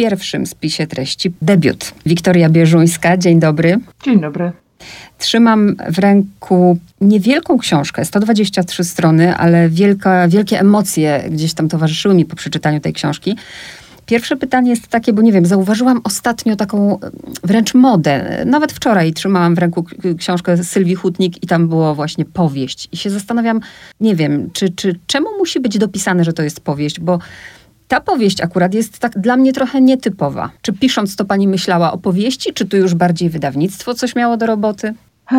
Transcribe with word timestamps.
pierwszym 0.00 0.46
spisie 0.46 0.86
treści 0.86 1.32
debiut. 1.42 1.92
Wiktoria 2.06 2.48
Bierzuńska, 2.48 3.16
dzień 3.16 3.40
dobry. 3.40 3.78
Dzień 4.04 4.20
dobry. 4.20 4.52
Trzymam 5.18 5.76
w 5.88 5.98
ręku 5.98 6.78
niewielką 7.00 7.58
książkę, 7.58 8.04
123 8.04 8.84
strony, 8.84 9.36
ale 9.36 9.68
wielka, 9.68 10.28
wielkie 10.28 10.60
emocje 10.60 11.24
gdzieś 11.30 11.54
tam 11.54 11.68
towarzyszyły 11.68 12.14
mi 12.14 12.24
po 12.24 12.36
przeczytaniu 12.36 12.80
tej 12.80 12.92
książki. 12.92 13.36
Pierwsze 14.06 14.36
pytanie 14.36 14.70
jest 14.70 14.88
takie, 14.88 15.12
bo 15.12 15.22
nie 15.22 15.32
wiem, 15.32 15.46
zauważyłam 15.46 16.00
ostatnio 16.04 16.56
taką 16.56 16.98
wręcz 17.44 17.74
modę. 17.74 18.44
Nawet 18.46 18.72
wczoraj 18.72 19.12
trzymałam 19.12 19.54
w 19.54 19.58
ręku 19.58 19.84
książkę 20.18 20.64
Sylwii 20.64 20.94
Hutnik 20.94 21.44
i 21.44 21.46
tam 21.46 21.68
było 21.68 21.94
właśnie 21.94 22.24
powieść. 22.24 22.88
I 22.92 22.96
się 22.96 23.10
zastanawiam, 23.10 23.60
nie 24.00 24.16
wiem, 24.16 24.50
czy, 24.52 24.70
czy 24.70 24.98
czemu 25.06 25.26
musi 25.38 25.60
być 25.60 25.78
dopisane, 25.78 26.24
że 26.24 26.32
to 26.32 26.42
jest 26.42 26.60
powieść, 26.60 27.00
bo 27.00 27.18
ta 27.90 28.00
powieść 28.00 28.40
akurat 28.40 28.74
jest 28.74 28.98
tak 28.98 29.18
dla 29.18 29.36
mnie 29.36 29.52
trochę 29.52 29.80
nietypowa. 29.80 30.50
Czy 30.62 30.72
pisząc 30.72 31.16
to 31.16 31.24
pani 31.24 31.48
myślała 31.48 31.92
o 31.92 31.98
powieści, 31.98 32.52
czy 32.52 32.66
tu 32.66 32.76
już 32.76 32.94
bardziej 32.94 33.30
wydawnictwo 33.30 33.94
coś 33.94 34.16
miało 34.16 34.36
do 34.36 34.46
roboty? 34.46 34.94
E, 35.32 35.36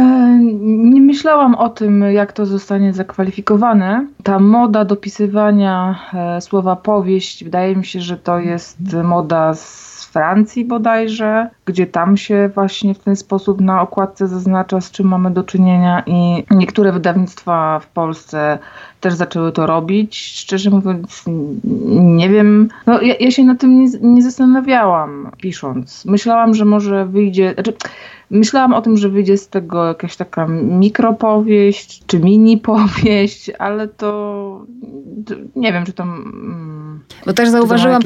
nie 0.64 1.02
myślałam 1.02 1.55
o 1.55 1.70
tym, 1.70 2.02
jak 2.02 2.34
to 2.34 2.46
zostanie 2.46 2.94
zakwalifikowane. 2.94 4.08
Ta 4.24 4.40
moda 4.40 4.86
dopisywania 4.86 6.00
e, 6.14 6.41
słowa 6.41 6.76
powieść, 6.76 7.44
wydaje 7.44 7.76
mi 7.76 7.86
się, 7.86 8.02
że 8.02 8.18
to 8.18 8.40
jest 8.40 8.77
moda 9.04 9.54
z 9.54 9.91
Francji 10.12 10.66
bodajże, 10.66 11.50
gdzie 11.66 11.88
tam 11.88 12.18
się 12.18 12.50
właśnie 12.56 12.94
w 12.94 13.00
ten 13.00 13.16
sposób 13.16 13.62
na 13.62 13.82
okładce 13.82 14.28
zaznacza, 14.28 14.82
z 14.82 14.92
czym 14.92 15.08
mamy 15.08 15.32
do 15.32 15.44
czynienia, 15.44 16.04
i 16.06 16.44
niektóre 16.52 16.92
wydawnictwa 16.92 17.80
w 17.80 17.88
Polsce 17.88 18.60
też 19.02 19.14
zaczęły 19.14 19.52
to 19.52 19.66
robić. 19.66 20.18
Szczerze 20.18 20.70
mówiąc, 20.70 21.24
nie 21.94 22.30
wiem. 22.30 22.70
No, 22.86 23.02
ja, 23.02 23.14
ja 23.20 23.32
się 23.32 23.44
na 23.44 23.55
tym 23.55 23.84
nie, 23.84 23.90
nie 24.02 24.24
zastanawiałam 24.24 25.32
pisząc. 25.38 26.05
Myślałam, 26.05 26.54
że 26.54 26.66
może 26.66 27.05
wyjdzie. 27.05 27.54
Znaczy, 27.54 27.74
Myślałam 28.31 28.74
o 28.74 28.82
tym, 28.82 28.98
że 28.98 29.10
wyjdzie 29.10 29.37
z 29.37 29.48
tego 29.48 29.87
jakaś 29.87 30.15
taka 30.15 30.48
mikropowieść 30.48 32.04
czy 32.07 32.20
mini 32.20 32.57
powieść, 32.57 33.51
ale 33.60 33.88
to 33.88 34.65
nie 35.55 35.73
wiem, 35.73 35.85
czy 35.85 35.93
to. 35.93 36.04
Mm, 36.04 36.99
Bo 37.26 37.34
też 37.34 37.49
zauważyłam, 37.49 38.01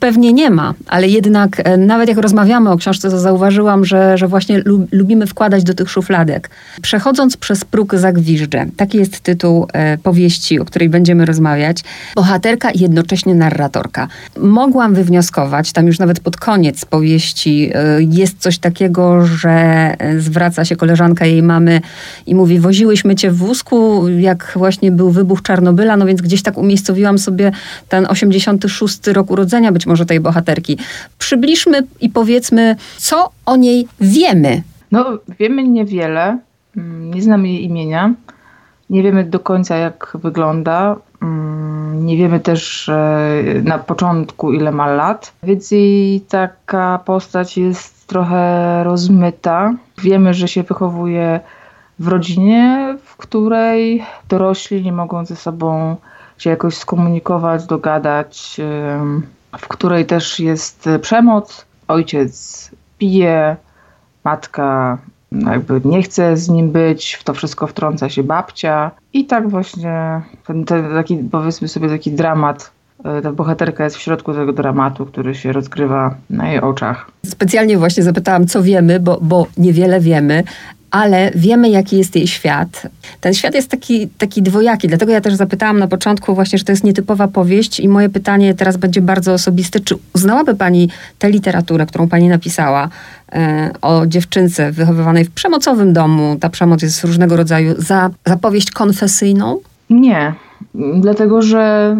pewnie 0.00 0.32
nie 0.32 0.50
ma, 0.50 0.74
ale 0.86 1.08
jednak 1.08 1.60
e, 1.64 1.76
nawet 1.76 2.08
jak 2.08 2.18
rozmawiamy 2.18 2.70
o 2.70 2.76
książce, 2.76 3.10
to 3.10 3.18
zauważyłam, 3.18 3.84
że, 3.84 4.18
że 4.18 4.28
właśnie 4.28 4.62
lubimy 4.92 5.26
wkładać 5.26 5.64
do 5.64 5.74
tych 5.74 5.90
szufladek. 5.90 6.50
Przechodząc 6.82 7.36
przez 7.36 7.64
próg 7.64 7.94
zagwiżdże, 7.94 8.66
taki 8.76 8.98
jest 8.98 9.20
tytuł 9.20 9.66
e, 9.72 9.98
powieści, 9.98 10.60
o 10.60 10.64
której 10.64 10.88
będziemy 10.88 11.24
rozmawiać. 11.24 11.78
Bohaterka 12.14 12.70
i 12.70 12.78
jednocześnie 12.80 13.34
narratorka. 13.34 14.08
Mogłam 14.38 14.94
wywnioskować, 14.94 15.72
tam 15.72 15.86
już 15.86 15.98
nawet 15.98 16.20
pod 16.20 16.36
koniec 16.36 16.84
powieści 16.84 17.70
e, 17.74 18.02
jest 18.02 18.38
coś 18.38 18.58
takiego, 18.58 19.26
że 19.32 19.50
e, 19.98 20.20
zwraca 20.20 20.64
się 20.64 20.76
koleżanka 20.76 21.26
jej 21.26 21.42
mamy 21.42 21.80
i 22.26 22.34
mówi, 22.34 22.58
woziłyśmy 22.58 23.14
cię 23.14 23.30
w 23.30 23.36
wózku, 23.36 24.08
jak 24.08 24.52
właśnie 24.56 24.92
był 24.92 25.10
wybuch 25.10 25.42
Czarnobyla, 25.42 25.96
no 25.96 26.06
więc 26.06 26.22
gdzieś 26.22 26.42
tak 26.42 26.58
umiejscowiłam 26.58 27.18
sobie 27.18 27.52
ten 27.88 28.06
86 28.06 29.06
rok 29.06 29.30
urodzenia 29.30 29.72
być 29.72 29.86
może 29.86 30.06
tej 30.06 30.20
bohaterki. 30.20 30.78
Przybliżmy 31.18 31.82
i 32.00 32.08
powiedzmy, 32.10 32.76
co 32.96 33.30
o 33.46 33.56
niej 33.56 33.88
wiemy. 34.00 34.62
No, 34.90 35.18
wiemy 35.38 35.68
niewiele. 35.68 36.38
Mm, 36.76 37.14
nie 37.14 37.22
znamy 37.22 37.48
jej 37.48 37.64
imienia. 37.64 38.14
Nie 38.90 39.02
wiemy 39.02 39.24
do 39.24 39.40
końca, 39.40 39.76
jak 39.76 40.16
wygląda. 40.22 40.96
Mm, 41.22 42.06
nie 42.06 42.16
wiemy 42.16 42.40
też 42.40 42.90
na 43.64 43.78
początku, 43.78 44.52
ile 44.52 44.72
ma 44.72 44.86
lat, 44.86 45.32
więc 45.42 45.70
jej 45.70 46.20
taka 46.20 47.00
postać 47.04 47.58
jest 47.58 48.01
trochę 48.12 48.84
rozmyta. 48.84 49.74
Wiemy, 49.98 50.34
że 50.34 50.48
się 50.48 50.62
wychowuje 50.62 51.40
w 51.98 52.08
rodzinie, 52.08 52.96
w 53.04 53.16
której 53.16 54.04
dorośli 54.28 54.82
nie 54.82 54.92
mogą 54.92 55.24
ze 55.24 55.36
sobą 55.36 55.96
się 56.38 56.50
jakoś 56.50 56.76
skomunikować, 56.76 57.66
dogadać, 57.66 58.60
w 59.58 59.68
której 59.68 60.06
też 60.06 60.40
jest 60.40 60.88
przemoc. 61.00 61.66
Ojciec 61.88 62.70
pije, 62.98 63.56
matka 64.24 64.98
jakby 65.32 65.80
nie 65.84 66.02
chce 66.02 66.36
z 66.36 66.48
nim 66.48 66.70
być, 66.70 67.14
w 67.14 67.24
to 67.24 67.34
wszystko 67.34 67.66
wtrąca 67.66 68.08
się 68.08 68.22
babcia. 68.22 68.90
I 69.12 69.26
tak 69.26 69.48
właśnie 69.48 70.20
ten, 70.46 70.64
ten 70.64 70.94
taki, 70.94 71.16
powiedzmy 71.16 71.68
sobie, 71.68 71.88
taki 71.88 72.12
dramat 72.12 72.70
E, 72.81 72.81
ta 73.22 73.32
bohaterka 73.32 73.84
jest 73.84 73.96
w 73.96 74.00
środku 74.00 74.34
tego 74.34 74.52
dramatu, 74.52 75.06
który 75.06 75.34
się 75.34 75.52
rozgrywa 75.52 76.14
na 76.30 76.48
jej 76.48 76.60
oczach. 76.60 77.10
Specjalnie 77.26 77.78
właśnie 77.78 78.02
zapytałam, 78.02 78.46
co 78.46 78.62
wiemy, 78.62 79.00
bo, 79.00 79.18
bo 79.22 79.46
niewiele 79.56 80.00
wiemy, 80.00 80.44
ale 80.92 81.30
wiemy, 81.34 81.68
jaki 81.68 81.98
jest 81.98 82.16
jej 82.16 82.26
świat. 82.26 82.86
Ten 83.20 83.34
świat 83.34 83.54
jest 83.54 83.70
taki, 83.70 84.08
taki 84.08 84.42
dwojaki, 84.42 84.88
dlatego 84.88 85.12
ja 85.12 85.20
też 85.20 85.34
zapytałam 85.34 85.78
na 85.78 85.88
początku 85.88 86.34
właśnie, 86.34 86.58
że 86.58 86.64
to 86.64 86.72
jest 86.72 86.84
nietypowa 86.84 87.28
powieść 87.28 87.80
i 87.80 87.88
moje 87.88 88.08
pytanie 88.08 88.54
teraz 88.54 88.76
będzie 88.76 89.00
bardzo 89.00 89.32
osobiste. 89.32 89.80
Czy 89.80 89.94
uznałaby 90.14 90.54
Pani 90.54 90.88
tę 91.18 91.30
literaturę, 91.30 91.86
którą 91.86 92.08
Pani 92.08 92.28
napisała 92.28 92.88
e, 93.32 93.70
o 93.82 94.06
dziewczynce 94.06 94.72
wychowywanej 94.72 95.24
w 95.24 95.30
przemocowym 95.30 95.92
domu, 95.92 96.36
ta 96.40 96.48
przemoc 96.48 96.82
jest 96.82 97.04
różnego 97.04 97.36
rodzaju, 97.36 97.74
za, 97.78 98.10
za 98.26 98.36
powieść 98.36 98.70
konfesyjną? 98.70 99.58
Nie, 99.90 100.34
dlatego 101.00 101.42
że 101.42 101.96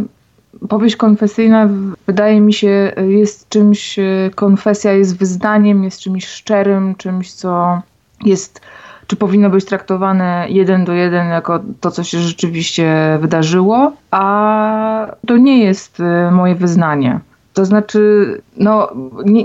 powieść 0.69 0.97
konfesyjna 0.97 1.69
wydaje 2.06 2.41
mi 2.41 2.53
się 2.53 2.93
jest 3.09 3.49
czymś, 3.49 3.99
e, 3.99 4.31
konfesja 4.34 4.93
jest 4.93 5.19
wyznaniem, 5.19 5.84
jest 5.84 6.00
czymś 6.00 6.27
szczerym, 6.27 6.95
czymś, 6.95 7.33
co 7.33 7.83
jest, 8.25 8.61
czy 9.06 9.17
powinno 9.17 9.50
być 9.50 9.65
traktowane 9.65 10.47
jeden 10.49 10.84
do 10.84 10.93
jeden 10.93 11.28
jako 11.28 11.61
to, 11.81 11.91
co 11.91 12.05
się 12.05 12.19
rzeczywiście 12.19 13.19
wydarzyło, 13.21 13.93
a 14.11 15.06
to 15.27 15.37
nie 15.37 15.65
jest 15.65 16.00
e, 16.00 16.31
moje 16.31 16.55
wyznanie. 16.55 17.21
To 17.53 17.65
znaczy, 17.65 18.41
no, 18.57 18.89
nie, 19.25 19.45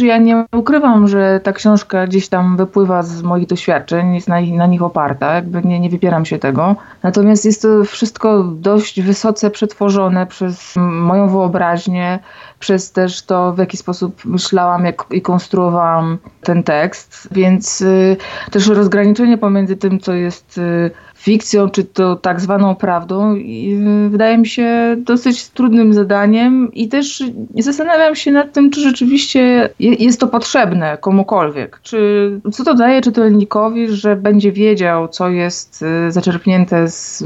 ja 0.00 0.18
nie 0.18 0.44
ukrywam, 0.52 1.08
że 1.08 1.40
ta 1.42 1.52
książka 1.52 2.06
gdzieś 2.06 2.28
tam 2.28 2.56
wypływa 2.56 3.02
z 3.02 3.22
moich 3.22 3.46
doświadczeń, 3.46 4.14
jest 4.14 4.28
na, 4.28 4.40
na 4.40 4.66
nich 4.66 4.82
oparta, 4.82 5.34
jakby 5.34 5.62
nie, 5.62 5.80
nie 5.80 5.90
wypieram 5.90 6.24
się 6.24 6.38
tego. 6.38 6.76
Natomiast 7.02 7.44
jest 7.44 7.62
to 7.62 7.84
wszystko 7.84 8.44
dość 8.44 9.00
wysoce 9.00 9.50
przetworzone 9.50 10.26
przez 10.26 10.74
moją 10.76 11.28
wyobraźnię, 11.28 12.18
przez 12.58 12.92
też 12.92 13.22
to, 13.22 13.52
w 13.52 13.58
jaki 13.58 13.76
sposób 13.76 14.24
myślałam 14.24 14.84
jak, 14.84 15.04
i 15.10 15.22
konstruowałam 15.22 16.18
ten 16.42 16.62
tekst, 16.62 17.28
więc 17.32 17.80
y, 17.80 18.16
też 18.50 18.68
rozgraniczenie 18.68 19.38
pomiędzy 19.38 19.76
tym, 19.76 20.00
co 20.00 20.12
jest 20.12 20.58
y, 20.58 20.90
fikcją, 21.24 21.70
czy 21.70 21.84
to 21.84 22.16
tak 22.16 22.40
zwaną 22.40 22.74
prawdą, 22.74 23.36
y, 23.36 24.08
wydaje 24.10 24.38
mi 24.38 24.46
się 24.46 24.96
dosyć 24.98 25.48
trudnym 25.48 25.94
zadaniem 25.94 26.72
i 26.72 26.88
też 26.88 27.22
zastanawiam 27.58 28.14
się 28.14 28.32
nad 28.32 28.52
tym, 28.52 28.70
czy 28.70 28.80
rzeczywiście 28.80 29.70
jest 29.78 30.20
to 30.20 30.26
potrzebne 30.26 30.98
komukolwiek. 31.00 31.80
Czy, 31.82 32.30
co 32.52 32.64
to 32.64 32.74
daje 32.74 33.00
czytelnikowi, 33.00 33.88
że 33.88 34.16
będzie 34.16 34.52
wiedział, 34.52 35.08
co 35.08 35.28
jest 35.28 35.84
y, 36.08 36.12
zaczerpnięte 36.12 36.88
z, 36.88 37.24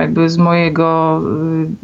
jakby 0.00 0.28
z 0.28 0.38
mojego 0.38 1.20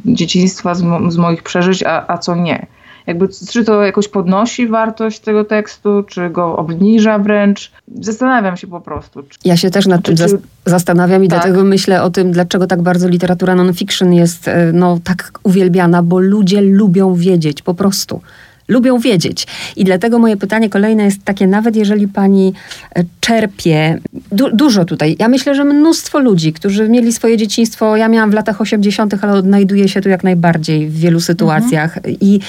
y, 0.06 0.14
dzieciństwa, 0.14 0.75
z, 0.75 0.82
mo, 0.82 1.10
z 1.10 1.16
moich 1.16 1.42
przeżyć, 1.42 1.82
a, 1.82 2.04
a 2.08 2.19
co 2.19 2.36
nie 2.36 2.66
jakby 3.06 3.28
czy 3.50 3.65
to 3.65 3.82
jakoś 3.82 4.09
podnosi 4.09 4.66
wartość 4.66 5.20
tego 5.20 5.44
tekstu, 5.44 6.03
czy 6.03 6.31
go 6.31 6.56
obniża 6.56 7.19
wręcz. 7.19 7.72
Zastanawiam 8.00 8.56
się 8.56 8.66
po 8.66 8.81
prostu. 8.81 9.22
Czy, 9.22 9.38
ja 9.44 9.56
się 9.56 9.70
też 9.70 9.87
nad 9.87 10.03
tym 10.03 10.16
czy, 10.16 10.26
zastanawiam 10.65 11.25
i 11.25 11.28
tak. 11.28 11.38
dlatego 11.38 11.64
myślę 11.64 12.03
o 12.03 12.10
tym, 12.10 12.32
dlaczego 12.32 12.66
tak 12.66 12.82
bardzo 12.82 13.09
literatura 13.09 13.54
non-fiction 13.54 14.12
jest 14.12 14.48
e, 14.48 14.72
no, 14.72 14.98
tak 15.04 15.32
uwielbiana, 15.43 16.03
bo 16.03 16.19
ludzie 16.19 16.60
lubią 16.60 17.14
wiedzieć 17.14 17.62
po 17.62 17.75
prostu 17.75 18.20
lubią 18.69 18.98
wiedzieć. 18.98 19.47
I 19.76 19.84
dlatego 19.84 20.19
moje 20.19 20.37
pytanie 20.37 20.70
kolejne 20.70 21.05
jest 21.05 21.25
takie, 21.25 21.46
nawet 21.46 21.76
jeżeli 21.76 22.08
pani 22.08 22.52
e, 22.94 23.05
czerpie, 23.20 23.99
du 24.32 24.56
dużo 24.56 24.84
tutaj, 24.84 25.16
ja 25.19 25.28
myślę, 25.28 25.55
że 25.55 25.64
mnóstwo 25.64 26.19
ludzi, 26.19 26.52
którzy 26.52 26.88
mieli 26.88 27.12
swoje 27.12 27.37
dzieciństwo, 27.37 27.96
ja 27.96 28.08
miałam 28.08 28.31
w 28.31 28.34
latach 28.34 28.61
80., 28.61 29.14
ale 29.25 29.32
odnajduję 29.32 29.88
się 29.88 30.00
tu 30.00 30.08
jak 30.08 30.25
najbardziej 30.25 30.88
w 30.88 30.99
wielu 30.99 31.20
sytuacjach. 31.20 31.96
Mhm. 31.96 32.16
I, 32.20 32.40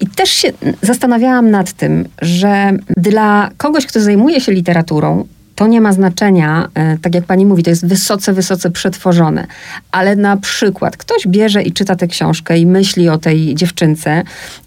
I 0.00 0.06
też 0.06 0.30
się 0.30 0.52
zastanawiałam 0.82 1.50
nad 1.50 1.72
tym, 1.72 2.04
że 2.22 2.72
dla 2.96 3.50
kogoś, 3.56 3.86
kto 3.86 4.00
zajmuje 4.00 4.40
się 4.40 4.52
literaturą, 4.52 5.24
to 5.62 5.66
nie 5.66 5.80
ma 5.80 5.92
znaczenia, 5.92 6.68
e, 6.74 6.98
tak 6.98 7.14
jak 7.14 7.24
pani 7.24 7.46
mówi, 7.46 7.62
to 7.62 7.70
jest 7.70 7.86
wysoce, 7.86 8.32
wysoce 8.32 8.70
przetworzone. 8.70 9.46
Ale 9.92 10.16
na 10.16 10.36
przykład 10.36 10.96
ktoś 10.96 11.26
bierze 11.26 11.62
i 11.62 11.72
czyta 11.72 11.96
tę 11.96 12.06
książkę 12.06 12.58
i 12.58 12.66
myśli 12.66 13.08
o 13.08 13.18
tej 13.18 13.54
dziewczynce 13.54 14.22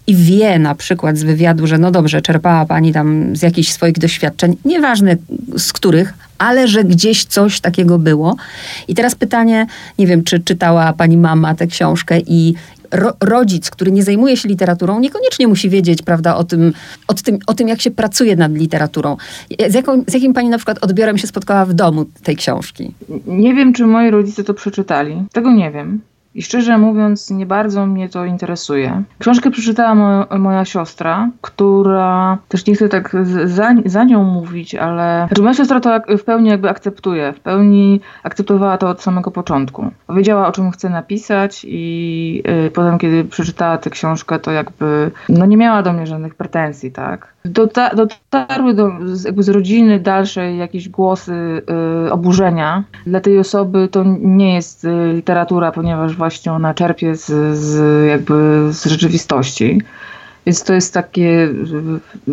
i 0.06 0.16
wie 0.16 0.58
na 0.58 0.74
przykład 0.74 1.18
z 1.18 1.22
wywiadu, 1.22 1.66
że 1.66 1.78
no 1.78 1.90
dobrze, 1.90 2.22
czerpała 2.22 2.66
pani 2.66 2.92
tam 2.92 3.36
z 3.36 3.42
jakichś 3.42 3.68
swoich 3.68 3.98
doświadczeń, 3.98 4.56
nieważne 4.64 5.16
z 5.56 5.72
których, 5.72 6.14
ale 6.38 6.68
że 6.68 6.84
gdzieś 6.84 7.24
coś 7.24 7.60
takiego 7.60 7.98
było. 7.98 8.36
I 8.88 8.94
teraz 8.94 9.14
pytanie, 9.14 9.66
nie 9.98 10.06
wiem, 10.06 10.24
czy 10.24 10.40
czytała 10.40 10.92
pani 10.92 11.16
mama 11.16 11.54
tę 11.54 11.66
książkę 11.66 12.20
i 12.26 12.54
ro, 12.90 13.12
rodzic, 13.20 13.70
który 13.70 13.92
nie 13.92 14.02
zajmuje 14.02 14.36
się 14.36 14.48
literaturą, 14.48 15.00
niekoniecznie 15.00 15.48
musi 15.48 15.70
wiedzieć, 15.70 16.02
prawda, 16.02 16.36
o 16.36 16.44
tym, 16.44 16.72
o 17.08 17.14
tym, 17.14 17.38
o 17.46 17.54
tym 17.54 17.68
jak 17.68 17.80
się 17.80 17.90
pracuje 17.90 18.36
nad 18.36 18.52
literaturą. 18.52 19.16
Z, 19.68 19.74
jaką, 19.74 20.04
z 20.06 20.14
jakim 20.14 20.34
pani 20.34 20.48
na 20.48 20.58
przykład 20.58 20.84
odbiorem 20.84 21.18
się 21.18 21.26
spotkała 21.26 21.64
w 21.64 21.74
domu 21.74 22.06
tej 22.22 22.36
książki? 22.36 22.94
Nie 23.26 23.54
wiem, 23.54 23.72
czy 23.72 23.86
moi 23.86 24.10
rodzice 24.10 24.44
to 24.44 24.54
przeczytali. 24.54 25.22
Tego 25.32 25.52
nie 25.52 25.70
wiem. 25.70 26.00
I 26.36 26.42
szczerze 26.42 26.78
mówiąc, 26.78 27.30
nie 27.30 27.46
bardzo 27.46 27.86
mnie 27.86 28.08
to 28.08 28.24
interesuje. 28.24 29.02
Książkę 29.18 29.50
przeczytała 29.50 29.94
moja, 30.38 30.64
siostra, 30.64 31.30
która 31.40 32.38
też 32.48 32.66
nie 32.66 32.74
chcę 32.74 32.88
tak 32.88 33.16
za, 33.44 33.74
za, 33.84 34.04
nią 34.04 34.24
mówić, 34.24 34.74
ale 34.74 35.24
znaczy 35.28 35.42
moja 35.42 35.54
siostra 35.54 35.80
to 35.80 36.00
w 36.18 36.24
pełni 36.24 36.48
jakby 36.48 36.68
akceptuje, 36.70 37.32
w 37.32 37.40
pełni 37.40 38.00
akceptowała 38.22 38.78
to 38.78 38.88
od 38.88 39.02
samego 39.02 39.30
początku. 39.30 39.90
Wiedziała 40.08 40.46
o 40.46 40.52
czym 40.52 40.70
chce 40.70 40.90
napisać 40.90 41.66
i 41.68 42.42
y, 42.66 42.70
potem, 42.70 42.98
kiedy 42.98 43.24
przeczytała 43.24 43.78
tę 43.78 43.90
książkę, 43.90 44.38
to 44.38 44.50
jakby 44.50 45.10
no 45.28 45.46
nie 45.46 45.56
miała 45.56 45.82
do 45.82 45.92
mnie 45.92 46.06
żadnych 46.06 46.34
pretensji, 46.34 46.92
tak. 46.92 47.36
Dota 47.44 47.90
dotarły 47.94 48.74
do, 48.74 48.90
jakby 49.24 49.42
z 49.42 49.48
rodziny 49.48 50.00
dalszej 50.00 50.58
jakieś 50.58 50.88
głosy 50.88 51.62
y, 52.06 52.12
oburzenia. 52.12 52.84
Dla 53.06 53.20
tej 53.20 53.38
osoby 53.38 53.88
to 53.88 54.04
nie 54.20 54.54
jest 54.54 54.84
y, 54.84 55.12
literatura, 55.12 55.72
ponieważ 55.72 56.16
właśnie 56.26 56.52
ona 56.52 56.74
czerpie 56.74 57.16
z, 57.16 57.58
z, 57.58 58.06
jakby 58.08 58.68
z 58.72 58.84
rzeczywistości. 58.84 59.82
Więc 60.46 60.64
to 60.64 60.74
jest 60.74 60.94
takie, 60.94 61.48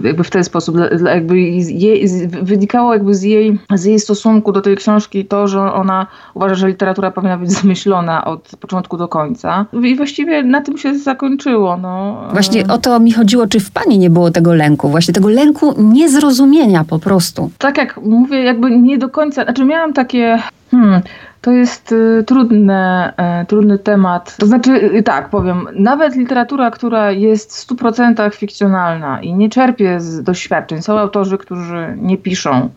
jakby 0.04 0.24
w 0.24 0.30
ten 0.30 0.44
sposób, 0.44 0.78
jakby 1.06 1.40
jej, 1.40 2.08
wynikało 2.42 2.94
jakby 2.94 3.16
z 3.16 3.22
jej, 3.22 3.60
z 3.74 3.86
jej 3.86 4.00
stosunku 4.00 4.52
do 4.52 4.62
tej 4.62 4.76
książki 4.76 5.26
to, 5.26 5.48
że 5.48 5.60
ona 5.60 6.08
uważa, 6.34 6.56
że 6.56 6.68
literatura 6.68 7.12
powinna 7.12 7.38
być 7.38 7.52
zamyślona 7.52 8.26
od 8.26 8.50
początku 8.60 8.98
do 8.98 9.08
końca. 9.08 9.66
I 9.84 9.96
właściwie 9.96 10.44
na 10.44 10.62
tym 10.62 10.78
się 10.78 11.00
zakończyło. 11.00 11.78
No. 11.78 12.24
Właśnie 12.34 12.68
o 12.68 12.78
to 12.78 13.00
mi 13.00 13.12
chodziło, 13.12 13.48
czy 13.48 13.60
w 13.60 13.72
pani 13.72 14.00
nie 14.00 14.10
było 14.10 14.32
tego 14.32 14.54
lęku, 14.54 14.90
właśnie 14.90 15.14
tego 15.14 15.30
lęku 15.30 15.74
niezrozumienia 15.78 16.84
po 16.84 17.00
prostu. 17.00 17.52
Tak 17.58 17.78
jak 17.78 17.98
mówię, 17.98 18.44
jakby 18.44 18.72
nie 18.72 18.98
do 18.98 19.10
końca, 19.10 19.44
znaczy 19.44 19.66
miałam 19.66 19.94
takie, 19.94 20.40
hmm, 20.72 21.02
to 21.44 21.52
jest 21.52 21.92
y, 21.92 22.24
trudne, 22.28 23.14
y, 23.42 23.46
trudny 23.46 23.80
temat. 23.80 24.38
To 24.38 24.46
znaczy, 24.46 24.72
y, 24.72 25.04
tak, 25.04 25.30
powiem, 25.30 25.68
nawet 25.76 26.16
literatura, 26.16 26.72
która 26.72 27.12
jest 27.12 27.58
w 27.58 27.76
100% 27.76 28.36
fikcjonalna 28.36 29.22
i 29.22 29.34
nie 29.34 29.50
czerpie 29.50 30.00
z 30.00 30.24
doświadczeń, 30.24 30.82
są 30.82 31.00
autorzy, 31.00 31.38
którzy 31.38 31.98
nie 31.98 32.18
piszą, 32.18 32.70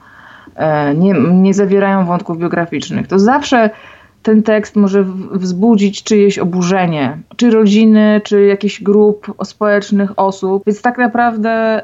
nie, 0.94 1.14
nie 1.32 1.54
zawierają 1.54 2.04
wątków 2.04 2.38
biograficznych, 2.38 3.06
to 3.06 3.18
zawsze 3.18 3.70
ten 4.22 4.42
tekst 4.42 4.76
może 4.76 5.04
wzbudzić 5.32 6.02
czyjeś 6.02 6.38
oburzenie, 6.38 7.18
czy 7.36 7.50
rodziny, 7.50 8.20
czy 8.24 8.46
jakichś 8.46 8.82
grup 8.82 9.34
społecznych 9.44 10.18
osób. 10.18 10.62
Więc 10.66 10.82
tak 10.82 10.98
naprawdę 10.98 11.82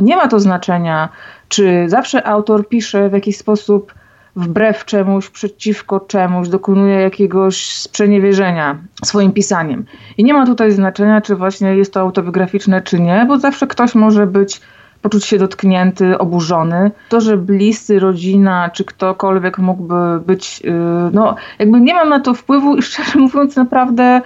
nie 0.00 0.16
ma 0.16 0.28
to 0.28 0.40
znaczenia, 0.40 1.08
czy 1.48 1.84
zawsze 1.88 2.26
autor 2.26 2.68
pisze 2.68 3.08
w 3.08 3.12
jakiś 3.12 3.36
sposób 3.36 3.94
wbrew 4.36 4.84
czemuś, 4.84 5.30
przeciwko 5.30 6.00
czemuś, 6.00 6.48
dokonuje 6.48 7.00
jakiegoś 7.00 7.66
sprzeniewierzenia 7.66 8.78
swoim 9.04 9.32
pisaniem. 9.32 9.84
I 10.18 10.24
nie 10.24 10.34
ma 10.34 10.46
tutaj 10.46 10.72
znaczenia, 10.72 11.20
czy 11.20 11.36
właśnie 11.36 11.76
jest 11.76 11.92
to 11.94 12.00
autobiograficzne, 12.00 12.82
czy 12.82 13.00
nie, 13.00 13.24
bo 13.28 13.38
zawsze 13.38 13.66
ktoś 13.66 13.94
może 13.94 14.26
być 14.26 14.60
poczuć 15.02 15.24
się 15.24 15.38
dotknięty, 15.38 16.18
oburzony. 16.18 16.90
To, 17.08 17.20
że 17.20 17.36
bliscy, 17.36 17.98
rodzina 17.98 18.70
czy 18.70 18.84
ktokolwiek 18.84 19.58
mógłby 19.58 20.20
być, 20.26 20.60
yy, 20.60 20.72
no 21.12 21.34
jakby 21.58 21.80
nie 21.80 21.94
mam 21.94 22.08
na 22.08 22.20
to 22.20 22.34
wpływu 22.34 22.76
i 22.76 22.82
szczerze 22.88 23.18
mówiąc 23.18 23.56
naprawdę 23.56 24.20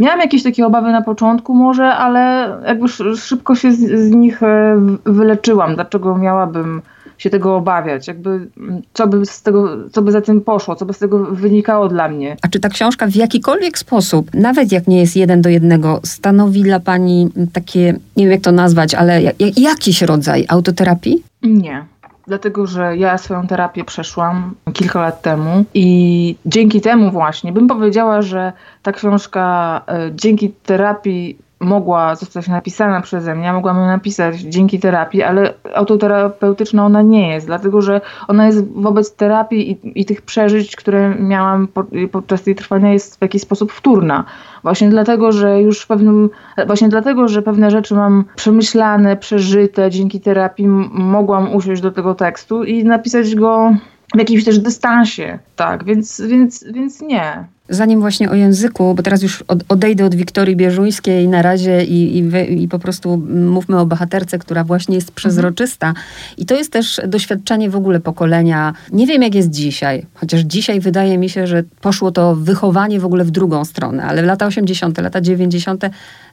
miałam 0.00 0.20
jakieś 0.20 0.42
takie 0.42 0.66
obawy 0.66 0.92
na 0.92 1.02
początku 1.02 1.54
może, 1.54 1.86
ale 1.86 2.52
jakby 2.66 2.88
szybko 3.16 3.54
się 3.54 3.72
z, 3.72 3.78
z 3.78 4.10
nich 4.10 4.42
e, 4.42 4.80
wyleczyłam. 5.04 5.74
Dlaczego 5.74 6.18
miałabym 6.18 6.82
się 7.18 7.30
tego 7.30 7.56
obawiać, 7.56 8.08
jakby 8.08 8.30
mm, 8.30 8.82
co 8.92 9.06
by 9.06 9.26
z 9.26 9.42
tego, 9.42 9.90
co 9.90 10.02
by 10.02 10.12
za 10.12 10.20
tym 10.20 10.40
poszło, 10.40 10.76
co 10.76 10.86
by 10.86 10.92
z 10.92 10.98
tego 10.98 11.18
wynikało 11.24 11.88
dla 11.88 12.08
mnie. 12.08 12.36
A 12.42 12.48
czy 12.48 12.60
ta 12.60 12.68
książka 12.68 13.06
w 13.06 13.14
jakikolwiek 13.14 13.78
sposób, 13.78 14.34
nawet 14.34 14.72
jak 14.72 14.86
nie 14.86 15.00
jest 15.00 15.16
jeden 15.16 15.42
do 15.42 15.48
jednego, 15.48 16.00
stanowi 16.02 16.62
dla 16.62 16.80
pani 16.80 17.28
takie, 17.52 17.98
nie 18.16 18.24
wiem 18.24 18.32
jak 18.32 18.40
to 18.40 18.52
nazwać, 18.52 18.94
ale 18.94 19.22
jakiś 19.56 20.02
rodzaj 20.02 20.44
autoterapii? 20.48 21.22
Nie 21.42 21.94
dlatego 22.26 22.66
że 22.66 22.96
ja 22.96 23.18
swoją 23.18 23.46
terapię 23.46 23.84
przeszłam 23.84 24.54
kilka 24.72 25.00
lat 25.00 25.22
temu 25.22 25.64
i 25.74 26.36
dzięki 26.46 26.80
temu 26.80 27.10
właśnie 27.10 27.52
bym 27.52 27.68
powiedziała, 27.68 28.22
że 28.22 28.52
ta 28.82 28.92
książka 28.92 29.82
e, 29.88 30.10
dzięki 30.14 30.50
terapii 30.50 31.38
mogła 31.64 32.14
zostać 32.14 32.48
napisana 32.48 33.00
przeze 33.00 33.34
mnie, 33.34 33.52
mogłam 33.52 33.76
ją 33.76 33.86
napisać 33.86 34.40
dzięki 34.40 34.80
terapii, 34.80 35.22
ale 35.22 35.54
autoterapeutyczna 35.74 36.86
ona 36.86 37.02
nie 37.02 37.28
jest, 37.28 37.46
dlatego 37.46 37.82
że 37.82 38.00
ona 38.28 38.46
jest 38.46 38.72
wobec 38.72 39.14
terapii 39.14 39.70
i, 39.70 40.00
i 40.00 40.04
tych 40.04 40.22
przeżyć, 40.22 40.76
które 40.76 41.14
miałam 41.14 41.68
po, 41.68 41.84
podczas 42.12 42.42
tej 42.42 42.54
trwania 42.54 42.92
jest 42.92 43.18
w 43.18 43.22
jakiś 43.22 43.42
sposób 43.42 43.72
wtórna. 43.72 44.24
Właśnie 44.62 44.88
dlatego, 44.88 45.32
że 45.32 45.62
już 45.62 45.80
w 45.80 45.86
pewnym, 45.86 46.30
właśnie 46.66 46.88
dlatego, 46.88 47.28
że 47.28 47.42
pewne 47.42 47.70
rzeczy 47.70 47.94
mam 47.94 48.24
przemyślane, 48.36 49.16
przeżyte, 49.16 49.90
dzięki 49.90 50.20
terapii 50.20 50.66
mogłam 50.92 51.54
usiąść 51.54 51.82
do 51.82 51.90
tego 51.90 52.14
tekstu 52.14 52.64
i 52.64 52.84
napisać 52.84 53.34
go 53.34 53.74
w 54.14 54.18
jakimś 54.18 54.44
też 54.44 54.58
dystansie, 54.58 55.38
tak, 55.56 55.84
więc, 55.84 56.20
więc, 56.20 56.64
więc 56.72 57.00
nie. 57.00 57.44
Zanim 57.68 58.00
właśnie 58.00 58.30
o 58.30 58.34
języku, 58.34 58.94
bo 58.94 59.02
teraz 59.02 59.22
już 59.22 59.44
odejdę 59.68 60.04
od 60.04 60.14
Wiktorii 60.14 60.56
Bieżuńskiej 60.56 61.28
na 61.28 61.42
razie 61.42 61.84
i, 61.84 62.18
i, 62.18 62.62
i, 62.62 62.68
po 62.68 62.78
prostu 62.78 63.16
mówmy 63.28 63.78
o 63.78 63.86
bohaterce, 63.86 64.38
która 64.38 64.64
właśnie 64.64 64.94
jest 64.94 65.12
przezroczysta. 65.12 65.88
Mhm. 65.88 66.06
I 66.38 66.46
to 66.46 66.54
jest 66.54 66.72
też 66.72 67.00
doświadczenie 67.06 67.70
w 67.70 67.76
ogóle 67.76 68.00
pokolenia. 68.00 68.74
Nie 68.92 69.06
wiem, 69.06 69.22
jak 69.22 69.34
jest 69.34 69.50
dzisiaj, 69.50 70.06
chociaż 70.14 70.40
dzisiaj 70.40 70.80
wydaje 70.80 71.18
mi 71.18 71.28
się, 71.28 71.46
że 71.46 71.62
poszło 71.80 72.10
to 72.10 72.36
wychowanie 72.36 73.00
w 73.00 73.04
ogóle 73.04 73.24
w 73.24 73.30
drugą 73.30 73.64
stronę, 73.64 74.04
ale 74.04 74.22
lata 74.22 74.46
80., 74.46 74.98
lata 74.98 75.20
90. 75.20 75.84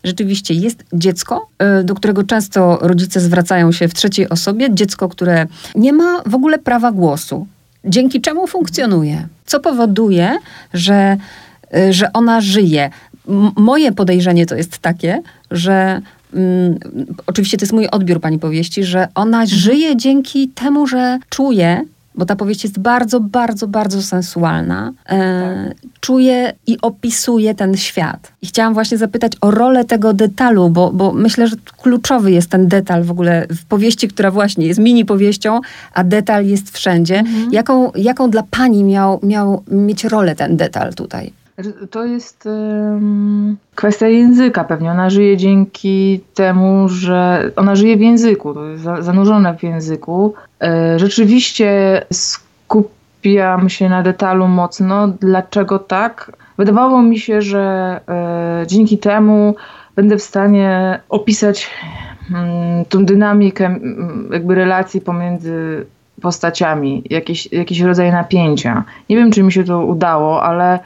rzeczywiście 0.03 0.53
jest 0.53 0.83
dziecko, 0.93 1.47
y, 1.81 1.83
do 1.83 1.95
którego 1.95 2.23
często 2.23 2.79
rodzice 2.81 3.19
zwracają 3.19 3.71
się 3.71 3.87
w 3.87 3.93
trzeciej 3.93 4.29
osobie, 4.29 4.73
dziecko, 4.73 5.09
które 5.09 5.47
nie 5.75 5.93
ma 5.93 6.21
w 6.25 6.35
ogóle 6.35 6.59
prawa 6.59 6.91
głosu 6.91 7.47
dzięki 7.85 8.21
czemu 8.21 8.47
funkcjonuje, 8.47 9.27
co 9.45 9.59
powoduje, 9.59 10.37
że, 10.73 11.17
y, 11.75 11.93
że 11.93 12.13
ona 12.13 12.41
żyje. 12.41 12.89
moje 13.55 13.91
podejrzenie 13.91 14.45
to 14.45 14.55
jest 14.55 14.77
takie, 14.77 15.21
że 15.51 16.01
mm, 16.33 16.79
oczywiście 17.27 17.57
to 17.57 17.63
jest 17.63 17.73
mój 17.73 17.87
odbiór 17.87 18.21
pani 18.21 18.39
powieści, 18.39 18.83
że 18.83 19.07
ona 19.15 19.41
mhm. 19.41 19.59
żyje 19.59 19.97
dzięki 19.97 20.47
temu, 20.47 20.87
że 20.87 21.19
czuje, 21.29 21.85
bo 22.15 22.25
ta 22.25 22.35
powieść 22.35 22.63
jest 22.63 22.79
bardzo, 22.79 23.19
bardzo, 23.19 23.67
bardzo 23.67 24.01
sensualna. 24.01 24.93
E, 25.09 25.73
czuje 26.01 26.53
i 26.67 26.77
opisuje 26.81 27.55
ten 27.55 27.77
świat. 27.77 28.31
I 28.41 28.47
chciałam 28.47 28.73
właśnie 28.73 28.97
zapytać 28.97 29.31
o 29.41 29.51
rolę 29.51 29.85
tego 29.85 30.13
detalu, 30.13 30.69
bo, 30.69 30.91
bo 30.91 31.13
myślę, 31.13 31.47
że 31.47 31.55
kluczowy 31.81 32.31
jest 32.31 32.49
ten 32.49 32.67
detal 32.67 33.03
w 33.03 33.11
ogóle 33.11 33.47
w 33.49 33.65
powieści, 33.65 34.07
która 34.07 34.31
właśnie 34.31 34.67
jest 34.67 34.79
mini 34.79 35.05
powieścią, 35.05 35.59
a 35.93 36.03
detal 36.03 36.45
jest 36.45 36.77
wszędzie. 36.77 37.19
Mhm. 37.19 37.51
Jaką, 37.51 37.91
jaką 37.95 38.29
dla 38.29 38.43
pani 38.51 38.83
miał, 38.83 39.19
miał 39.23 39.63
mieć 39.67 40.03
rolę 40.03 40.35
ten 40.35 40.57
detal 40.57 40.93
tutaj? 40.93 41.33
To 41.91 42.05
jest 42.05 42.45
um, 42.45 43.57
kwestia 43.75 44.07
języka 44.07 44.63
pewnie. 44.63 44.91
Ona 44.91 45.09
żyje 45.09 45.37
dzięki 45.37 46.21
temu, 46.33 46.89
że 46.89 47.51
ona 47.55 47.75
żyje 47.75 47.97
w 47.97 48.01
języku, 48.01 48.53
to 48.53 48.65
jest 48.65 48.83
zanurzone 48.83 49.57
w 49.57 49.63
języku. 49.63 50.33
E, 50.61 50.99
rzeczywiście 50.99 52.01
skupiam 53.21 53.69
się 53.69 53.89
na 53.89 54.03
detalu 54.03 54.47
mocno. 54.47 55.07
Dlaczego 55.07 55.79
tak? 55.79 56.31
Wydawało 56.57 57.01
mi 57.01 57.19
się, 57.19 57.41
że 57.41 57.99
e, 58.09 58.67
dzięki 58.67 58.97
temu 58.97 59.55
będę 59.95 60.17
w 60.17 60.23
stanie 60.23 60.99
opisać 61.09 61.69
mm, 62.31 62.85
tą 62.85 63.05
dynamikę 63.05 63.79
jakby 64.31 64.55
relacji 64.55 65.01
pomiędzy 65.01 65.85
postaciami, 66.21 67.03
jakiś, 67.09 67.51
jakiś 67.51 67.79
rodzaj 67.81 68.11
napięcia. 68.11 68.83
Nie 69.09 69.15
wiem, 69.15 69.31
czy 69.31 69.43
mi 69.43 69.51
się 69.51 69.63
to 69.63 69.85
udało, 69.85 70.43
ale 70.43 70.79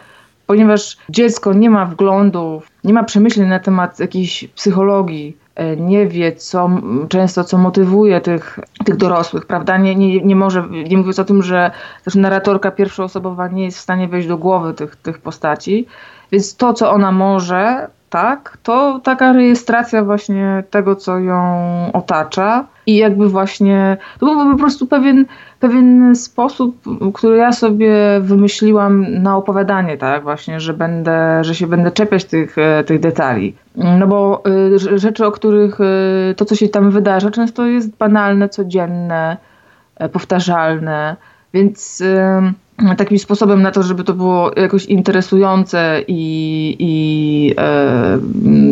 ponieważ 0.48 0.98
dziecko 1.10 1.54
nie 1.54 1.70
ma 1.70 1.86
wglądu, 1.86 2.62
nie 2.84 2.94
ma 2.94 3.04
przemyśleń 3.04 3.48
na 3.48 3.60
temat 3.60 4.00
jakiejś 4.00 4.48
psychologii, 4.56 5.38
nie 5.78 6.08
wie 6.08 6.36
co, 6.36 6.70
często, 7.10 7.44
co 7.44 7.58
motywuje 7.58 8.22
tych, 8.22 8.60
tych 8.86 8.98
dorosłych, 8.98 9.46
prawda? 9.46 9.78
Nie, 9.78 9.96
nie, 9.96 10.22
nie 10.22 10.36
może, 10.36 10.68
nie 10.90 10.98
mówiąc 10.98 11.20
o 11.20 11.26
tym, 11.26 11.44
że 11.44 11.72
też 12.04 12.16
narratorka 12.16 12.72
pierwszoosobowa 12.72 13.48
nie 13.48 13.66
jest 13.66 13.78
w 13.78 13.82
stanie 13.82 14.08
wejść 14.08 14.28
do 14.28 14.38
głowy 14.38 14.74
tych, 14.74 14.96
tych 14.96 15.20
postaci, 15.20 15.88
więc 16.32 16.56
to, 16.56 16.74
co 16.74 16.92
ona 16.92 17.12
może, 17.12 17.88
tak, 18.10 18.58
to 18.64 19.00
taka 19.04 19.34
rejestracja 19.34 20.04
właśnie 20.04 20.64
tego, 20.70 20.96
co 20.96 21.20
ją 21.20 21.42
otacza 21.94 22.66
i 22.88 22.98
jakby 22.98 23.30
właśnie, 23.30 23.98
to 24.20 24.26
był 24.26 24.52
po 24.52 24.58
prostu 24.58 24.88
pewien, 24.88 25.26
pewien 25.60 26.16
sposób, 26.16 26.78
który 27.14 27.38
ja 27.38 27.52
sobie 27.52 27.96
wymyśliłam 28.22 29.06
na 29.24 29.38
opowiadanie, 29.38 29.98
tak, 29.98 30.24
właśnie, 30.24 30.60
że 30.60 30.74
będę, 30.74 31.44
że 31.44 31.56
się 31.56 31.68
będę 31.68 31.92
czepiać 31.92 32.26
tych, 32.26 32.58
e, 32.58 32.84
tych 32.84 33.00
detali. 33.00 33.56
No 33.76 34.08
bo 34.08 34.44
y, 34.48 35.00
rzeczy, 35.00 35.26
o 35.26 35.32
których 35.32 35.80
y, 35.82 36.36
to, 36.38 36.46
co 36.46 36.56
się 36.56 36.70
tam 36.70 36.92
wydarza, 36.92 37.32
często 37.32 37.66
jest 37.66 37.98
banalne, 37.98 38.50
codzienne, 38.50 39.38
powtarzalne, 40.12 41.16
więc 41.54 42.04
takim 42.98 43.20
sposobem 43.20 43.62
na 43.62 43.72
to, 43.72 43.84
żeby 43.84 44.04
to 44.04 44.14
było 44.14 44.52
jakoś 44.56 44.86
interesujące 44.86 46.02
i, 46.08 46.76
i 46.80 47.54
e, 47.58 48.18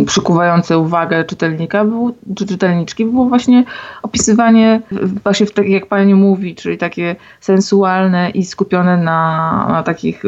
przykuwające 0.05 0.77
uwagę 0.77 1.23
czytelnika 1.23 1.85
było, 1.85 2.11
czy 2.35 2.45
czytelniczki 2.45 3.05
było 3.05 3.25
właśnie 3.25 3.63
opisywanie 4.01 4.81
właśnie 5.23 5.45
tak 5.47 5.69
jak 5.69 5.85
pani 5.85 6.15
mówi, 6.15 6.55
czyli 6.55 6.77
takie 6.77 7.15
sensualne 7.39 8.29
i 8.29 8.45
skupione 8.45 8.97
na, 8.97 9.65
na 9.69 9.83
takich, 9.83 10.23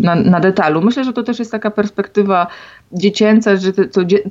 na, 0.00 0.14
na 0.14 0.40
detalu. 0.40 0.82
Myślę, 0.82 1.04
że 1.04 1.12
to 1.12 1.22
też 1.22 1.38
jest 1.38 1.52
taka 1.52 1.70
perspektywa 1.70 2.46
dziecięca, 2.92 3.56
że 3.56 3.72
to, 3.72 3.82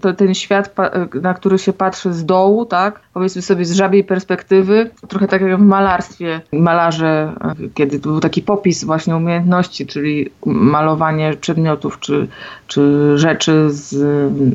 to, 0.02 0.14
ten 0.14 0.34
świat, 0.34 0.76
na 1.22 1.34
który 1.34 1.58
się 1.58 1.74
patrzy 1.74 2.14
z 2.14 2.26
dołu, 2.26 2.66
tak, 2.66 3.00
powiedzmy 3.14 3.42
sobie 3.42 3.66
z 3.66 3.72
żabiej 3.72 4.04
perspektywy, 4.04 4.90
trochę 5.08 5.28
tak 5.28 5.42
jak 5.42 5.58
w 5.58 5.62
malarstwie. 5.62 6.42
Malarze, 6.54 7.34
kiedy 7.74 8.00
to 8.00 8.10
był 8.10 8.20
taki 8.20 8.42
popis 8.42 8.84
właśnie 8.84 9.16
umiejętności, 9.16 9.86
czyli 9.86 10.30
malowanie 10.46 11.34
przedmiotów 11.42 12.00
czy, 12.00 12.28
czy 12.68 13.12
rzeczy 13.16 13.68
z 13.70 13.94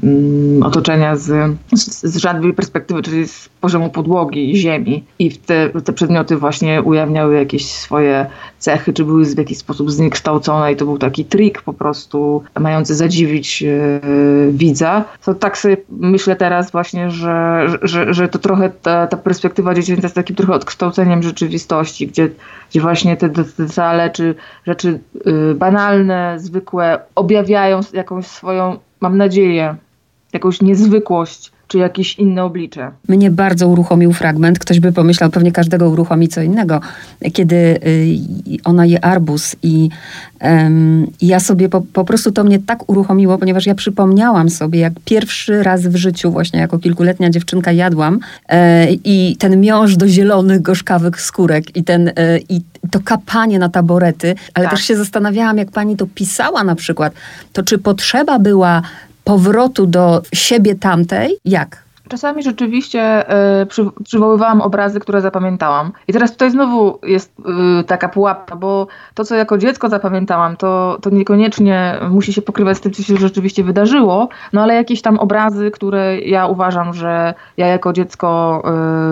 mm, 0.03 0.63
otoczenia 0.63 1.17
z, 1.17 1.57
z, 1.75 2.03
z 2.05 2.27
perspektywy, 2.57 3.03
czyli 3.03 3.29
z 3.29 3.49
poziomu 3.61 3.91
podłogi 3.91 4.57
ziemi 4.57 5.05
i 5.19 5.31
te, 5.33 5.71
te 5.85 5.93
przedmioty 5.93 6.37
właśnie 6.37 6.83
ujawniały 6.83 7.37
jakieś 7.37 7.67
swoje 7.67 8.27
cechy, 8.59 8.93
czy 8.93 9.05
były 9.05 9.25
w 9.25 9.39
jakiś 9.39 9.59
sposób 9.59 9.91
zniekształcone 9.91 10.73
i 10.73 10.77
to 10.77 10.85
był 10.85 10.99
taki 10.99 11.25
trik 11.25 11.63
po 11.63 11.73
prostu 11.73 12.43
mający 12.61 12.95
zadziwić 12.95 13.63
e, 13.63 14.01
widza. 14.51 15.05
To 15.25 15.35
tak 15.35 15.59
sobie 15.59 15.77
myślę 15.91 16.37
teraz 16.37 16.71
właśnie, 16.71 17.11
że, 17.11 17.67
że, 17.83 18.15
że 18.15 18.29
to 18.29 18.39
trochę 18.39 18.71
ta, 18.83 19.07
ta 19.07 19.17
perspektywa 19.17 19.75
dziecięca 19.75 20.03
jest 20.03 20.15
takim 20.15 20.37
trochę 20.37 20.55
odkształceniem 20.55 21.23
rzeczywistości, 21.23 22.07
gdzie, 22.07 22.31
gdzie 22.71 22.81
właśnie 22.81 23.17
te 23.17 23.29
detale 23.29 24.11
czy 24.11 24.35
rzeczy 24.67 25.01
y, 25.27 25.55
banalne, 25.55 26.35
zwykłe 26.39 26.99
objawiają 27.15 27.81
jakąś 27.93 28.27
swoją, 28.27 28.77
mam 29.01 29.17
nadzieję, 29.17 29.77
jakąś 30.33 30.63
niezwykłość 30.63 31.56
czy 31.69 31.79
jakieś 31.79 32.19
inne 32.19 32.45
oblicze. 32.45 32.91
Mnie 33.09 33.31
bardzo 33.31 33.69
uruchomił 33.69 34.13
fragment, 34.13 34.59
ktoś 34.59 34.81
by 34.81 34.93
pomyślał, 34.93 35.31
pewnie 35.31 35.53
każdego 35.53 35.91
uruchomi 35.91 36.29
co 36.29 36.43
innego, 36.43 36.81
kiedy 37.33 37.57
y, 37.57 38.19
ona 38.65 38.87
je 38.87 39.05
arbuz 39.05 39.57
i 39.63 39.89
um, 40.43 41.07
ja 41.23 41.41
sobie 41.41 41.69
po, 41.69 41.81
po, 41.81 42.05
prostu 42.05 42.33
to 42.33 42.45
mnie 42.45 42.59
tak 42.59 42.89
uruchomiło, 42.91 43.39
ponieważ 43.39 43.67
ja 43.67 43.75
przypomniałam 43.75 44.51
sobie, 44.51 44.81
jak 44.81 44.93
pierwszy 45.05 45.63
raz 45.63 45.87
w 45.87 45.97
życiu 45.97 46.33
właśnie 46.33 46.61
jako 46.61 46.79
kilkuletnia 46.79 47.31
dziewczynka 47.31 47.73
jadłam 47.73 48.19
e, 48.49 48.93
i 48.93 49.37
ten 49.39 49.61
miąższ 49.61 49.97
do 49.97 50.09
zielonych, 50.09 50.63
gorzkawych 50.63 51.21
skórek 51.21 51.77
i, 51.77 51.85
ten, 51.85 52.09
e, 52.09 52.13
i 52.49 52.61
to 52.91 53.01
kapanie 53.01 53.59
na 53.59 53.69
taborety, 53.69 54.35
ale 54.55 54.65
tak. 54.65 54.75
też 54.75 54.85
się 54.85 54.97
zastanawiałam, 54.97 55.59
jak 55.59 55.71
pani 55.71 55.97
to 55.97 56.07
pisała 56.07 56.65
na 56.65 56.75
przykład, 56.75 57.13
to 57.53 57.63
czy 57.63 57.79
potrzeba 57.79 58.39
była 58.39 58.83
powrotu 59.27 59.87
do 59.87 60.23
siebie 60.35 60.75
tamtej, 60.75 61.39
jak? 61.45 61.86
Czasami 62.09 62.43
rzeczywiście 62.43 63.33
y, 63.63 63.67
przy, 63.67 63.91
przywoływałam 64.05 64.61
obrazy, 64.61 65.01
które 65.01 65.21
zapamiętałam. 65.21 65.93
I 66.09 66.13
teraz 66.13 66.33
tutaj 66.33 66.51
znowu 66.51 66.99
jest 67.03 67.33
y, 67.81 67.85
taka 67.85 68.09
pułapka, 68.09 68.57
bo 68.57 68.87
to, 69.15 69.25
co 69.25 69.35
jako 69.35 69.59
dziecko 69.59 69.89
zapamiętałam, 69.89 70.57
to, 70.57 70.99
to 71.03 71.11
niekoniecznie 71.11 72.01
musi 72.11 72.33
się 72.33 72.43
pokrywać 72.43 72.77
z 72.77 72.81
tym, 72.81 72.93
co 72.93 73.03
się 73.03 73.17
rzeczywiście 73.17 73.65
wydarzyło, 73.65 74.29
no 74.53 74.63
ale 74.63 74.75
jakieś 74.75 75.03
tam 75.03 75.19
obrazy, 75.19 75.71
które 75.71 76.19
ja 76.19 76.47
uważam, 76.47 76.95
że 76.95 77.35
ja 77.57 77.67
jako 77.67 77.93
dziecko 77.93 78.63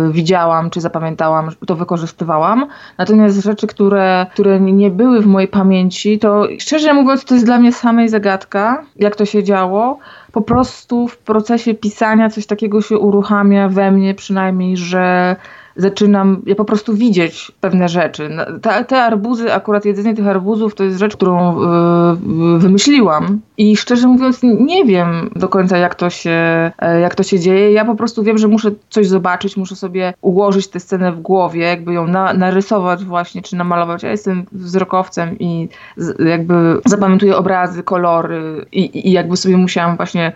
y, 0.08 0.12
widziałam, 0.12 0.70
czy 0.70 0.80
zapamiętałam, 0.80 1.50
to 1.66 1.76
wykorzystywałam. 1.76 2.66
Natomiast 2.98 3.42
rzeczy, 3.42 3.66
które, 3.66 4.26
które 4.32 4.60
nie 4.60 4.90
były 4.90 5.20
w 5.20 5.26
mojej 5.26 5.48
pamięci, 5.48 6.18
to 6.18 6.46
szczerze 6.58 6.94
mówiąc, 6.94 7.24
to 7.24 7.34
jest 7.34 7.46
dla 7.46 7.58
mnie 7.58 7.72
samej 7.72 8.08
zagadka, 8.08 8.84
jak 8.96 9.16
to 9.16 9.24
się 9.24 9.44
działo 9.44 9.98
po 10.34 10.42
prostu 10.42 11.08
w 11.08 11.18
procesie 11.18 11.74
pisania 11.74 12.30
coś 12.30 12.46
takiego 12.46 12.80
się 12.80 12.98
uruchamia 12.98 13.68
we 13.68 13.90
mnie 13.90 14.14
przynajmniej, 14.14 14.76
że 14.76 15.36
zaczynam 15.76 16.42
ja 16.46 16.54
po 16.54 16.64
prostu 16.64 16.94
widzieć 16.94 17.52
pewne 17.60 17.88
rzeczy. 17.88 18.30
Te, 18.62 18.84
te 18.84 19.02
arbuzy, 19.02 19.52
akurat 19.52 19.84
jedzenie 19.84 20.14
tych 20.14 20.26
arbuzów 20.26 20.74
to 20.74 20.84
jest 20.84 20.98
rzecz, 20.98 21.16
którą 21.16 21.60
yy, 21.60 22.58
wymyśliłam 22.58 23.40
i 23.58 23.76
szczerze 23.76 24.08
mówiąc 24.08 24.40
nie 24.42 24.84
wiem 24.84 25.30
do 25.36 25.48
końca 25.48 25.78
jak 25.78 25.94
to, 25.94 26.10
się, 26.10 26.70
e, 26.78 27.00
jak 27.00 27.14
to 27.14 27.22
się 27.22 27.40
dzieje. 27.40 27.72
Ja 27.72 27.84
po 27.84 27.94
prostu 27.94 28.22
wiem, 28.22 28.38
że 28.38 28.48
muszę 28.48 28.70
coś 28.90 29.06
zobaczyć, 29.06 29.56
muszę 29.56 29.76
sobie 29.76 30.14
ułożyć 30.20 30.68
tę 30.68 30.80
scenę 30.80 31.12
w 31.12 31.20
głowie, 31.20 31.62
jakby 31.62 31.92
ją 31.92 32.06
na, 32.06 32.34
narysować 32.34 33.04
właśnie, 33.04 33.42
czy 33.42 33.56
namalować. 33.56 34.02
Ja 34.02 34.10
jestem 34.10 34.44
wzrokowcem 34.52 35.38
i 35.38 35.68
z, 35.96 36.20
jakby 36.24 36.80
zapamiętuję 36.86 37.36
obrazy, 37.36 37.82
kolory 37.82 38.66
i, 38.72 39.08
i 39.08 39.12
jakby 39.12 39.36
sobie 39.36 39.56
musiałam 39.56 39.96
właśnie 39.96 40.32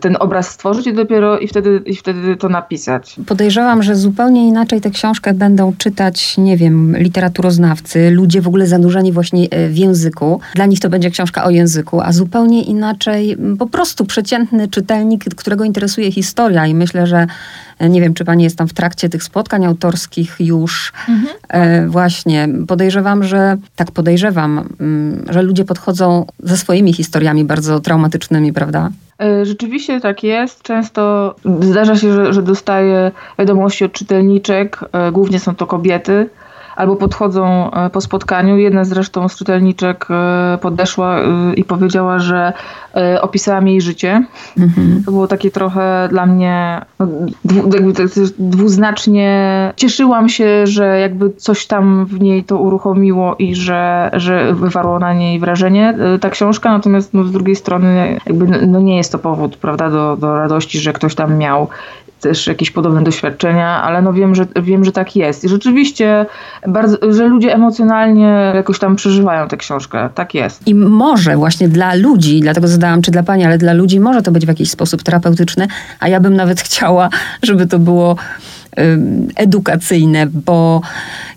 ten 0.00 0.16
obraz 0.20 0.50
stworzyć 0.50 0.86
i 0.86 0.92
dopiero 0.92 1.38
i 1.38 1.48
wtedy, 1.48 1.82
i 1.86 1.96
wtedy 1.96 2.36
to 2.36 2.48
napisać. 2.48 3.16
Podejrzewam, 3.26 3.82
że 3.82 3.96
zupełnie 3.96 4.48
inaczej 4.48 4.80
tę 4.82 4.90
książkę 4.90 5.34
będą 5.34 5.72
czytać, 5.78 6.38
nie 6.38 6.56
wiem, 6.56 6.96
literaturoznawcy, 6.98 8.10
ludzie 8.10 8.40
w 8.40 8.48
ogóle 8.48 8.66
zanurzeni 8.66 9.12
właśnie 9.12 9.50
e, 9.50 9.68
w 9.68 9.76
języku. 9.76 10.40
Dla 10.54 10.66
nich 10.66 10.80
to 10.80 10.90
będzie 10.90 11.10
książka 11.10 11.44
o 11.44 11.50
języku, 11.50 12.00
a 12.00 12.12
zupełnie 12.12 12.62
inaczej 12.62 13.36
po 13.58 13.66
prostu 13.66 14.04
przeciętny 14.04 14.68
czytelnik, 14.68 15.24
którego 15.34 15.64
interesuje 15.64 16.12
historia 16.12 16.66
i 16.66 16.74
myślę, 16.74 17.06
że 17.06 17.26
nie 17.88 18.00
wiem, 18.00 18.14
czy 18.14 18.24
pani 18.24 18.44
jest 18.44 18.58
tam 18.58 18.68
w 18.68 18.74
trakcie 18.74 19.08
tych 19.08 19.22
spotkań 19.22 19.64
autorskich 19.64 20.36
już. 20.40 20.92
Mhm. 21.08 21.36
E, 21.48 21.88
właśnie 21.88 22.48
podejrzewam, 22.68 23.24
że 23.24 23.56
tak 23.76 23.90
podejrzewam, 23.90 24.68
mm, 24.80 25.24
że 25.30 25.42
ludzie 25.42 25.64
podchodzą 25.64 26.26
ze 26.38 26.56
swoimi 26.56 26.92
historiami 26.92 27.44
bardzo 27.44 27.80
traumatycznymi, 27.80 28.52
prawda? 28.52 28.90
E, 29.22 29.46
rzeczywiście 29.46 30.00
tak 30.00 30.22
jest. 30.22 30.62
Często 30.62 31.34
zdarza 31.60 31.96
się, 31.96 32.12
że, 32.12 32.32
że 32.32 32.42
dostaję 32.42 33.10
wiadomości 33.38 33.84
od 33.84 33.92
czytelniczek, 33.92 34.80
e, 34.92 35.12
głównie 35.12 35.40
są 35.40 35.54
to 35.54 35.66
kobiety, 35.66 36.28
albo 36.76 36.96
podchodzą 36.96 37.70
e, 37.70 37.90
po 37.90 38.00
spotkaniu. 38.00 38.56
Jedna 38.56 38.84
zresztą 38.84 39.28
z 39.28 39.36
czytelniczek 39.36 40.08
podeszła 40.60 41.16
i 41.56 41.64
powiedziała, 41.64 42.18
że 42.18 42.52
opisałam 43.20 43.68
jej 43.68 43.80
życie. 43.80 44.24
Mhm. 44.58 45.02
To 45.06 45.12
było 45.12 45.28
takie 45.28 45.50
trochę 45.50 46.08
dla 46.10 46.26
mnie 46.26 46.80
no, 46.98 47.06
jakby 47.74 47.92
tak 47.92 48.06
dwuznacznie. 48.38 49.72
Cieszyłam 49.76 50.28
się, 50.28 50.66
że 50.66 51.00
jakby 51.00 51.30
coś 51.30 51.66
tam 51.66 52.06
w 52.06 52.20
niej 52.20 52.44
to 52.44 52.58
uruchomiło 52.58 53.36
i 53.38 53.54
że, 53.54 54.10
że 54.12 54.54
wywarło 54.54 54.98
na 54.98 55.14
niej 55.14 55.38
wrażenie 55.38 55.94
ta 56.20 56.30
książka, 56.30 56.72
natomiast 56.72 57.14
no, 57.14 57.24
z 57.24 57.32
drugiej 57.32 57.56
strony 57.56 58.18
jakby 58.26 58.66
no, 58.66 58.80
nie 58.80 58.96
jest 58.96 59.12
to 59.12 59.18
powód 59.18 59.56
prawda, 59.56 59.90
do, 59.90 60.16
do 60.16 60.36
radości, 60.36 60.78
że 60.78 60.92
ktoś 60.92 61.14
tam 61.14 61.38
miał 61.38 61.68
też 62.22 62.46
jakieś 62.46 62.70
podobne 62.70 63.02
doświadczenia, 63.02 63.82
ale 63.82 64.02
no 64.02 64.12
wiem, 64.12 64.34
że, 64.34 64.46
wiem, 64.62 64.84
że 64.84 64.92
tak 64.92 65.16
jest. 65.16 65.44
I 65.44 65.48
rzeczywiście, 65.48 66.26
bardzo, 66.68 67.12
że 67.12 67.28
ludzie 67.28 67.54
emocjonalnie 67.54 68.52
jakoś 68.54 68.78
tam 68.78 68.96
przeżywają 68.96 69.48
tę 69.48 69.56
książkę. 69.56 70.08
Tak 70.14 70.34
jest. 70.34 70.68
I 70.68 70.74
może 70.74 71.36
właśnie 71.36 71.68
dla 71.68 71.94
ludzi, 71.94 72.40
dlatego 72.40 72.68
zadałam 72.68 73.02
czy 73.02 73.10
dla 73.10 73.22
pani, 73.22 73.44
ale 73.44 73.58
dla 73.58 73.72
ludzi 73.72 74.00
może 74.00 74.22
to 74.22 74.32
być 74.32 74.44
w 74.44 74.48
jakiś 74.48 74.70
sposób 74.70 75.02
terapeutyczne, 75.02 75.66
a 76.00 76.08
ja 76.08 76.20
bym 76.20 76.36
nawet 76.36 76.60
chciała, 76.66 77.08
żeby 77.42 77.66
to 77.66 77.78
było 77.78 78.16
edukacyjne, 79.36 80.26
bo 80.26 80.80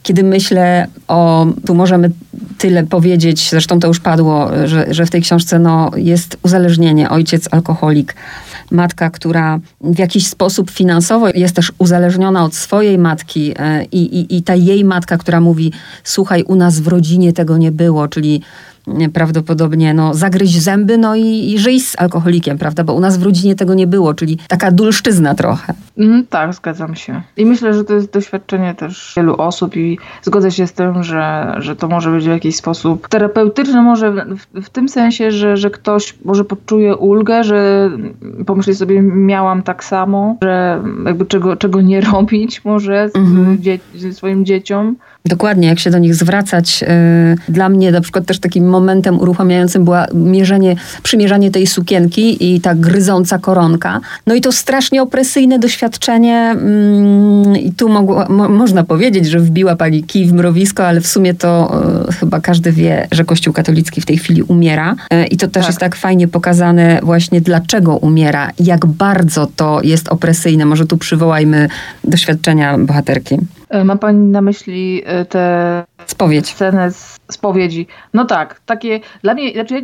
kiedy 0.04 0.24
myślę 0.24 0.88
o, 1.08 1.48
tu 1.65 1.75
możemy 1.75 2.12
tyle 2.58 2.84
powiedzieć, 2.84 3.50
zresztą 3.50 3.80
to 3.80 3.88
już 3.88 4.00
padło, 4.00 4.50
że, 4.65 4.94
że 4.94 5.06
w 5.06 5.10
tej 5.10 5.22
książce 5.22 5.60
no, 5.60 5.92
jest 5.96 6.38
uzależnienie, 6.44 7.10
ojciec 7.10 7.48
alkoholik, 7.51 8.15
matka, 8.72 9.10
która 9.10 9.60
w 9.81 10.00
jakiś 10.00 10.27
sposób 10.27 10.72
finansowo 10.72 11.27
jest 11.36 11.55
też 11.55 11.72
uzależniona 11.77 12.43
od 12.43 12.55
swojej 12.55 12.98
matki 12.98 13.53
e, 13.60 13.86
i, 13.86 14.19
i, 14.19 14.38
i 14.38 14.43
ta 14.43 14.55
jej 14.55 14.86
matka, 14.86 15.17
która 15.17 15.41
mówi, 15.41 15.72
słuchaj, 16.03 16.43
u 16.43 16.55
nas 16.55 16.79
w 16.79 16.88
rodzinie 16.88 17.34
tego 17.34 17.57
nie 17.57 17.72
było, 17.72 18.07
czyli 18.07 18.41
prawdopodobnie 19.13 19.94
no, 19.94 20.13
zagryźć 20.13 20.62
zęby, 20.62 20.98
no 20.98 21.15
i, 21.15 21.54
i 21.54 21.60
żyć 21.60 21.88
z 21.88 22.00
alkoholikiem, 22.00 22.58
prawda? 22.58 22.84
Bo 22.84 22.94
u 22.94 23.00
nas 23.00 23.18
w 23.18 23.24
rodzinie 23.24 23.56
tego 23.56 23.74
nie 23.74 23.88
było, 23.88 24.13
czyli 24.13 24.38
taka 24.48 24.72
dulszczyzna 24.72 25.36
trochę. 25.36 25.74
Mm, 25.98 26.25
tak, 26.30 26.54
zgadzam 26.54 26.96
się. 26.96 27.22
I 27.38 27.46
myślę, 27.46 27.74
że 27.74 27.84
to 27.84 27.94
jest 27.94 28.13
doświadczenie 28.13 28.75
też 28.75 29.13
wielu 29.18 29.36
osób 29.36 29.77
i 29.77 29.98
zgodzę 30.22 30.51
się 30.51 30.68
z 30.68 30.74
tym, 30.74 31.04
że, 31.04 31.56
że 31.58 31.75
to 31.75 31.88
może 31.88 32.12
być 32.12 32.25
w 32.25 32.27
jakiś 32.27 32.56
sposób 32.56 33.08
terapeutyczne, 33.08 33.82
może 33.82 34.12
w, 34.12 34.62
w 34.62 34.70
tym 34.70 34.89
sensie, 34.89 35.32
że, 35.32 35.58
że 35.58 35.70
ktoś 35.70 36.15
może 36.25 36.46
poczuje 36.46 36.96
ulgę, 36.96 37.44
że 37.44 37.89
pomyśli 38.46 38.75
sobie, 38.75 39.01
miałam 39.01 39.63
tak 39.63 39.84
samo, 39.84 40.38
że 40.42 40.84
jakby 41.06 41.25
czego, 41.25 41.56
czego 41.56 41.82
nie 41.82 42.01
robić 42.12 42.65
może 42.65 43.10
z, 43.10 43.15
mhm. 43.15 43.58
ze 43.96 44.13
swoim 44.13 44.46
dzieciom. 44.46 44.96
Dokładnie, 45.25 45.67
jak 45.67 45.79
się 45.79 45.89
do 45.89 45.98
nich 45.98 46.15
zwracać. 46.15 46.84
Y, 46.84 47.51
dla 47.51 47.70
mnie 47.70 47.91
na 47.91 48.01
przykład 48.01 48.25
też 48.25 48.39
takim 48.39 48.70
momentem 48.70 49.20
uruchamiającym 49.20 49.86
była 49.86 50.08
mierzenie, 50.13 50.75
przymierzanie 51.03 51.51
tej 51.51 51.67
sukienki 51.67 52.53
i 52.53 52.62
ta 52.62 52.75
gryząca 52.75 53.39
koronka. 53.39 54.01
No 54.27 54.36
i 54.36 54.41
to 54.41 54.51
strasznie 54.51 55.01
opresyjne 55.01 55.60
doświadczenie 55.60 56.38
mm, 56.38 57.58
i 57.58 57.72
tu 57.72 57.89
mogło, 57.89 58.25
mo, 58.29 58.50
można 58.50 58.84
powiedzieć, 58.84 59.27
że 59.27 59.39
wbiła 59.39 59.75
pani 59.75 60.03
kij 60.03 60.25
w 60.27 60.34
mrowisko, 60.34 60.88
ale 60.88 61.01
w 61.01 61.08
sumie 61.08 61.34
to 61.34 61.82
y, 62.10 62.13
chyba 62.13 62.39
każdy 62.39 62.72
wie, 62.72 63.08
że 63.12 63.25
Kościół 63.25 63.53
katolicki 63.53 64.01
w 64.01 64.05
tej 64.05 64.17
chwili 64.17 64.44
umiera 64.44 64.96
y, 65.13 65.25
i 65.25 65.38
to 65.38 65.48
też 65.48 65.63
tak. 65.63 65.67
jest 65.67 65.79
tak 65.79 65.96
fajnie 65.96 66.27
pokazane 66.27 67.00
właśnie 67.03 67.41
dlaczego 67.41 67.98
umiera, 67.98 68.51
jak 68.60 68.86
bardzo 68.86 69.48
to 69.55 69.79
jest 69.84 70.08
opresyjne. 70.08 70.65
Może 70.65 70.86
tu 70.86 70.98
przywołajmy 70.98 71.70
doświadczenia 72.03 72.77
bohaterki. 72.77 73.38
E, 73.69 73.84
ma 73.84 73.95
pani 73.95 74.31
na 74.31 74.41
myśli 74.41 75.01
e, 75.05 75.25
tę 75.25 75.84
Spowiedź. 76.05 76.50
scenę 76.50 76.91
z 76.91 77.17
spowiedzi? 77.31 77.88
No 78.13 78.25
tak, 78.25 78.62
takie 78.65 79.00
dla 79.24 79.34
mnie, 79.34 79.53
znaczy 79.53 79.75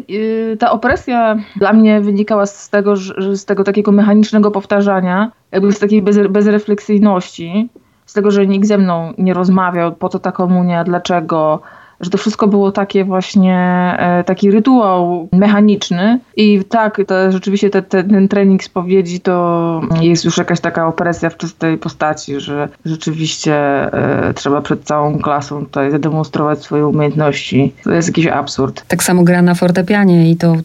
e, 0.53 0.57
ta 0.57 0.71
opresja 0.71 1.37
dla 1.55 1.73
mnie 1.73 2.01
wynikała 2.01 2.45
z 2.45 2.69
tego, 2.69 2.95
że 2.95 3.37
z 3.37 3.45
tego 3.45 3.63
takiego 3.63 3.91
mechanicznego 3.91 4.51
powtarzania, 4.51 5.31
jakby 5.51 5.71
z 5.71 5.79
takiej 5.79 6.01
bez, 6.01 6.27
bezrefleksyjności, 6.27 7.69
z 8.05 8.13
tego, 8.13 8.31
że 8.31 8.47
nikt 8.47 8.67
ze 8.67 8.77
mną 8.77 9.13
nie 9.17 9.33
rozmawiał, 9.33 9.95
po 9.95 10.09
co 10.09 10.19
ta 10.19 10.31
komunia, 10.31 10.83
dlaczego, 10.83 11.61
że 12.01 12.09
to 12.09 12.17
wszystko 12.17 12.47
było 12.47 12.71
takie 12.71 13.05
właśnie, 13.05 13.57
e, 13.99 14.23
taki 14.23 14.51
rytuał 14.51 15.29
mechaniczny 15.31 16.19
i 16.35 16.63
tak, 16.69 17.01
to 17.07 17.31
rzeczywiście 17.31 17.69
te, 17.69 17.81
te, 17.81 18.03
ten 18.03 18.27
trening 18.27 18.63
spowiedzi 18.63 19.19
to 19.19 19.81
jest 20.01 20.25
już 20.25 20.37
jakaś 20.37 20.59
taka 20.59 20.87
opresja 20.87 21.29
w 21.29 21.37
czystej 21.37 21.77
postaci, 21.77 22.39
że 22.39 22.69
rzeczywiście 22.85 23.53
e, 23.93 24.33
trzeba 24.33 24.61
przed 24.61 24.83
całą 24.83 25.19
klasą 25.19 25.65
tutaj 25.65 25.91
zademonstrować 25.91 26.63
swoje 26.63 26.87
umiejętności. 26.87 27.73
To 27.83 27.91
jest 27.91 28.07
jakiś 28.07 28.27
absurd. 28.27 28.85
Tak 28.87 29.03
samo 29.03 29.23
gra 29.23 29.41
na 29.41 29.55
fortepianie 29.55 30.31
i 30.31 30.35
to 30.35 30.55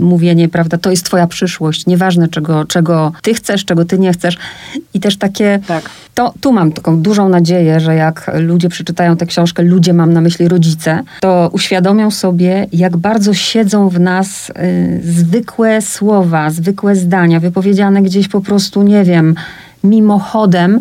mówienie, 0.00 0.48
prawda, 0.48 0.78
to 0.78 0.90
jest 0.90 1.04
twoja 1.04 1.26
przyszłość, 1.26 1.86
nieważne 1.86 2.28
czego, 2.28 2.64
czego 2.64 3.12
ty 3.22 3.34
chcesz, 3.34 3.64
czego 3.64 3.84
ty 3.84 3.98
nie 3.98 4.12
chcesz 4.12 4.38
i 4.94 5.00
też 5.00 5.16
takie, 5.16 5.60
tak. 5.66 5.90
To 6.18 6.34
tu 6.40 6.52
mam 6.52 6.72
taką 6.72 7.02
dużą 7.02 7.28
nadzieję, 7.28 7.80
że 7.80 7.94
jak 7.94 8.30
ludzie 8.34 8.68
przeczytają 8.68 9.16
tę 9.16 9.26
książkę, 9.26 9.62
ludzie 9.62 9.92
mam 9.92 10.12
na 10.12 10.20
myśli 10.20 10.48
rodzice, 10.48 11.02
to 11.20 11.50
uświadomią 11.52 12.10
sobie, 12.10 12.66
jak 12.72 12.96
bardzo 12.96 13.34
siedzą 13.34 13.88
w 13.88 14.00
nas 14.00 14.50
y, 14.50 15.00
zwykłe 15.04 15.82
słowa, 15.82 16.50
zwykłe 16.50 16.96
zdania, 16.96 17.40
wypowiedziane 17.40 18.02
gdzieś 18.02 18.28
po 18.28 18.40
prostu, 18.40 18.82
nie 18.82 19.04
wiem, 19.04 19.34
mimochodem, 19.84 20.80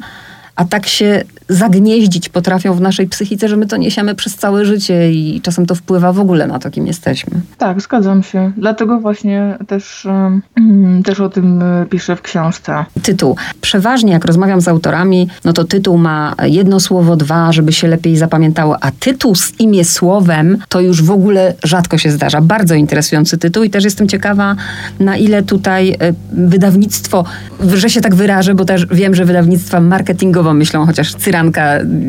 a 0.56 0.66
tak 0.66 0.88
się 0.88 1.24
zagnieździć 1.50 2.30
potrafią 2.30 2.74
w 2.74 2.82
naszej 2.82 3.08
psychice, 3.08 3.48
że 3.48 3.58
my 3.58 3.66
to 3.66 3.78
niesiemy 3.78 4.16
przez 4.16 4.36
całe 4.36 4.66
życie 4.66 5.12
i 5.12 5.42
czasem 5.42 5.66
to 5.66 5.76
wpływa 5.76 6.14
w 6.14 6.20
ogóle 6.20 6.48
na 6.48 6.60
to, 6.60 6.72
kim 6.72 6.88
jesteśmy. 6.88 7.42
Tak, 7.58 7.82
zgadzam 7.82 8.24
się. 8.24 8.52
Dlatego 8.58 9.00
właśnie 9.00 9.58
też, 9.68 10.06
um, 10.06 11.04
też 11.04 11.20
o 11.20 11.30
tym 11.30 11.62
e, 11.62 11.86
piszę 11.90 12.16
w 12.16 12.22
książce. 12.22 12.86
Tytuł. 13.04 13.36
Przeważnie 13.62 14.12
jak 14.12 14.26
rozmawiam 14.26 14.62
z 14.62 14.68
autorami, 14.68 15.28
no 15.46 15.54
to 15.54 15.64
tytuł 15.64 15.98
ma 15.98 16.36
jedno 16.44 16.80
słowo, 16.80 17.16
dwa, 17.16 17.52
żeby 17.52 17.74
się 17.74 17.88
lepiej 17.88 18.18
zapamiętało, 18.18 18.78
a 18.82 18.92
tytuł 18.92 19.36
z 19.36 19.60
imię 19.60 19.86
słowem 19.86 20.58
to 20.70 20.82
już 20.82 21.04
w 21.04 21.12
ogóle 21.12 21.54
rzadko 21.64 21.98
się 21.98 22.12
zdarza. 22.12 22.42
Bardzo 22.42 22.76
interesujący 22.76 23.38
tytuł 23.38 23.64
i 23.64 23.70
też 23.70 23.84
jestem 23.84 24.08
ciekawa, 24.08 24.56
na 25.00 25.18
ile 25.18 25.44
tutaj 25.44 25.90
e, 25.90 26.14
wydawnictwo, 26.32 27.26
że 27.74 27.90
się 27.90 28.02
tak 28.02 28.16
wyrażę, 28.16 28.56
bo 28.56 28.66
też 28.66 28.86
wiem, 28.86 29.16
że 29.16 29.26
wydawnictwa 29.26 29.80
marketingowo 29.80 30.54
myślą, 30.54 30.86
chociaż 30.86 31.16
Cyra 31.16 31.37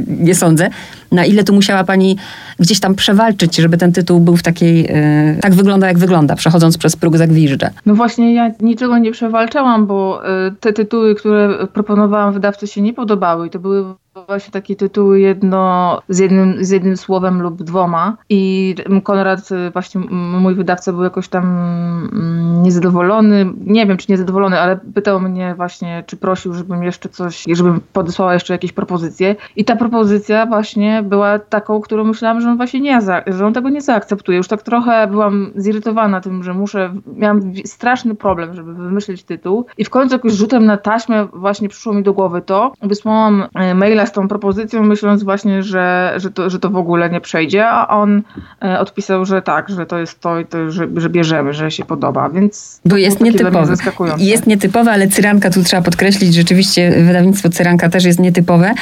nie 0.08 0.34
sądzę. 0.34 0.70
Na 1.12 1.24
ile 1.24 1.44
tu 1.44 1.54
musiała 1.54 1.84
pani 1.84 2.16
gdzieś 2.58 2.80
tam 2.80 2.94
przewalczyć, 2.94 3.56
żeby 3.56 3.76
ten 3.76 3.92
tytuł 3.92 4.20
był 4.20 4.36
w 4.36 4.42
takiej, 4.42 4.82
yy, 4.82 5.40
tak 5.40 5.54
wygląda 5.54 5.86
jak 5.86 5.98
wygląda, 5.98 6.36
przechodząc 6.36 6.78
przez 6.78 6.96
próg 6.96 7.16
Zagwiżdża? 7.16 7.70
No 7.86 7.94
właśnie 7.94 8.34
ja 8.34 8.50
niczego 8.60 8.98
nie 8.98 9.12
przewalczałam, 9.12 9.86
bo 9.86 10.22
yy, 10.44 10.54
te 10.60 10.72
tytuły, 10.72 11.14
które 11.14 11.66
proponowałam 11.72 12.32
wydawcy 12.32 12.66
się 12.66 12.80
nie 12.80 12.92
podobały 12.92 13.46
i 13.46 13.50
to 13.50 13.58
były 13.58 13.84
właśnie 14.26 14.52
takie 14.52 14.76
tytuły 14.76 15.20
jedno, 15.20 15.98
z, 16.08 16.18
jednym, 16.18 16.64
z 16.64 16.70
jednym 16.70 16.96
słowem 16.96 17.42
lub 17.42 17.62
dwoma 17.62 18.16
i 18.28 18.74
Konrad, 19.02 19.50
y, 19.50 19.70
właśnie 19.70 20.00
mój 20.40 20.54
wydawca 20.54 20.92
był 20.92 21.02
jakoś 21.02 21.28
tam 21.28 21.44
mm, 21.44 22.62
niezadowolony, 22.62 23.46
nie 23.66 23.86
wiem 23.86 23.96
czy 23.96 24.06
niezadowolony, 24.12 24.60
ale 24.60 24.78
pytał 24.94 25.20
mnie 25.20 25.54
właśnie, 25.54 26.04
czy 26.06 26.16
prosił, 26.16 26.54
żebym 26.54 26.82
jeszcze 26.82 27.08
coś, 27.08 27.44
żebym 27.52 27.80
podesłała 27.92 28.34
jeszcze 28.34 28.54
jakieś 28.54 28.72
propozycje. 28.72 29.36
I 29.56 29.64
ta 29.64 29.76
propozycja 29.76 30.46
właśnie 30.46 31.02
była 31.02 31.38
taką, 31.38 31.80
którą 31.80 32.04
myślałam, 32.04 32.40
że 32.40 32.50
on 32.50 32.56
właśnie 32.56 32.80
nie, 32.80 33.00
że 33.26 33.46
on 33.46 33.52
tego 33.52 33.68
nie 33.68 33.80
zaakceptuje. 33.80 34.38
Już 34.38 34.48
tak 34.48 34.62
trochę 34.62 35.06
byłam 35.06 35.52
zirytowana 35.56 36.20
tym, 36.20 36.42
że 36.42 36.54
muszę, 36.54 36.94
miałam 37.16 37.52
straszny 37.64 38.14
problem, 38.14 38.54
żeby 38.54 38.74
wymyślić 38.74 39.22
tytuł. 39.22 39.66
I 39.78 39.84
w 39.84 39.90
końcu 39.90 40.14
jakoś 40.14 40.32
rzutem 40.32 40.66
na 40.66 40.76
taśmę 40.76 41.26
właśnie 41.32 41.68
przyszło 41.68 41.92
mi 41.92 42.02
do 42.02 42.12
głowy 42.12 42.42
to, 42.42 42.72
wysłałam 42.82 43.44
e, 43.54 43.74
maila 43.74 44.06
z 44.08 44.12
tą 44.12 44.28
propozycją, 44.28 44.82
myśląc 44.82 45.22
właśnie, 45.22 45.62
że, 45.62 46.14
że, 46.16 46.30
to, 46.30 46.50
że 46.50 46.58
to 46.58 46.70
w 46.70 46.76
ogóle 46.76 47.10
nie 47.10 47.20
przejdzie, 47.20 47.68
a 47.68 47.88
on 47.88 48.22
e, 48.62 48.80
odpisał, 48.80 49.24
że 49.24 49.42
tak, 49.42 49.68
że 49.68 49.86
to 49.86 49.98
jest 49.98 50.20
to 50.20 50.38
i 50.38 50.46
to, 50.46 50.70
że, 50.70 50.88
że 50.96 51.10
bierzemy, 51.10 51.54
że 51.54 51.70
się 51.70 51.84
podoba, 51.84 52.28
więc 52.28 52.80
Bo 52.84 52.96
jest 52.96 53.20
nietypowe. 53.20 53.74
Jest 54.18 54.46
nietypowe, 54.46 54.90
ale 54.90 55.08
Cyranka 55.08 55.50
tu 55.50 55.62
trzeba 55.62 55.82
podkreślić, 55.82 56.34
rzeczywiście 56.34 56.90
wydawnictwo 57.06 57.48
Cyranka 57.48 57.88
też 57.88 58.04
jest 58.04 58.20
nietypowe. 58.20 58.74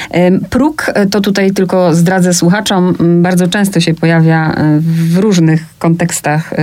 Próg, 0.51 0.91
e, 0.95 1.07
to 1.07 1.21
tutaj 1.21 1.51
tylko 1.51 1.95
zdradzę 1.95 2.35
słuchaczom, 2.35 2.95
bardzo 3.23 3.49
często 3.49 3.81
się 3.81 3.95
pojawia 3.95 4.53
e, 4.53 4.79
w 4.81 5.19
różnych 5.19 5.61
kontekstach, 5.79 6.55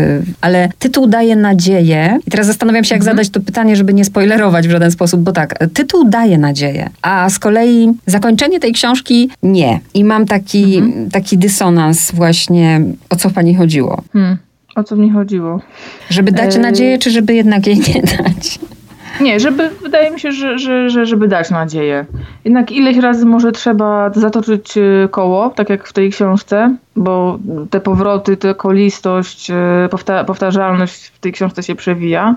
ale 0.41 0.69
tytuł 0.79 1.07
daje 1.07 1.35
nadzieję 1.35 2.19
i 2.27 2.31
teraz 2.31 2.47
zastanawiam 2.47 2.83
się, 2.83 2.95
jak 2.95 3.01
mhm. 3.01 3.17
zadać 3.17 3.29
to 3.29 3.39
pytanie, 3.39 3.75
żeby 3.75 3.93
nie 3.93 4.05
spoilerować 4.05 4.67
w 4.67 4.71
żaden 4.71 4.91
sposób, 4.91 5.21
bo 5.21 5.31
tak, 5.31 5.55
tytuł 5.73 6.09
daje 6.09 6.37
nadzieję, 6.37 6.89
a 7.01 7.29
z 7.29 7.39
kolei 7.39 7.93
zakończenie 8.05 8.52
Zakończenie 8.53 8.59
tej 8.59 8.73
książki 8.73 9.29
nie. 9.43 9.79
I 9.93 10.03
mam 10.03 10.25
taki, 10.25 10.77
mhm. 10.77 11.11
taki 11.11 11.37
dysonans 11.37 12.11
właśnie, 12.11 12.81
o 13.09 13.15
co 13.15 13.29
pani 13.29 13.55
chodziło. 13.55 14.01
Hmm. 14.13 14.37
O 14.75 14.83
co 14.83 14.95
mi 14.95 15.11
chodziło? 15.11 15.61
Żeby 16.09 16.31
dać 16.31 16.55
e... 16.55 16.59
nadzieję, 16.59 16.97
czy 16.97 17.11
żeby 17.11 17.33
jednak 17.33 17.67
jej 17.67 17.77
nie 17.77 18.01
dać? 18.01 18.59
Nie, 19.21 19.39
żeby, 19.39 19.69
wydaje 19.83 20.11
mi 20.11 20.19
się, 20.19 20.31
że, 20.31 20.57
że, 20.57 20.89
że 20.89 21.05
żeby 21.05 21.27
dać 21.27 21.49
nadzieję. 21.49 22.05
Jednak 22.45 22.71
ileś 22.71 22.97
razy 22.97 23.25
może 23.25 23.51
trzeba 23.51 24.11
zatoczyć 24.15 24.77
e, 24.77 25.07
koło, 25.07 25.49
tak 25.49 25.69
jak 25.69 25.87
w 25.87 25.93
tej 25.93 26.09
książce, 26.11 26.75
bo 26.95 27.39
te 27.69 27.79
powroty, 27.79 28.37
ta 28.37 28.53
kolistość, 28.53 29.51
e, 29.51 29.87
powta 29.91 30.23
powtarzalność 30.23 31.05
w 31.05 31.19
tej 31.19 31.31
książce 31.31 31.63
się 31.63 31.75
przewija. 31.75 32.35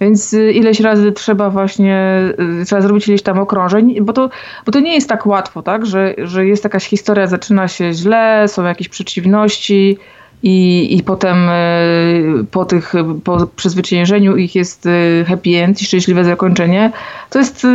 Więc 0.00 0.32
y, 0.32 0.52
ileś 0.52 0.80
razy 0.80 1.12
trzeba 1.12 1.50
właśnie, 1.50 2.20
y, 2.60 2.64
trzeba 2.64 2.82
zrobić 2.82 3.08
ileś 3.08 3.22
tam 3.22 3.38
okrążeń, 3.38 4.00
bo 4.00 4.12
to, 4.12 4.30
bo 4.66 4.72
to 4.72 4.80
nie 4.80 4.94
jest 4.94 5.08
tak 5.08 5.26
łatwo, 5.26 5.62
tak? 5.62 5.86
Że, 5.86 6.14
że 6.18 6.46
jest 6.46 6.64
jakaś 6.64 6.84
historia, 6.84 7.26
zaczyna 7.26 7.68
się 7.68 7.92
źle, 7.92 8.44
są 8.48 8.64
jakieś 8.64 8.88
przeciwności, 8.88 9.98
i, 10.46 10.96
i 10.96 11.02
potem 11.02 11.48
y, 11.48 12.44
po 12.50 12.64
tych, 12.64 12.92
po 13.24 13.46
przezwyciężeniu 13.46 14.36
ich 14.36 14.54
jest 14.54 14.88
happy 15.28 15.50
end 15.50 15.82
i 15.82 15.84
szczęśliwe 15.84 16.24
zakończenie, 16.24 16.92
to 17.30 17.38
jest 17.38 17.64
y, 17.64 17.68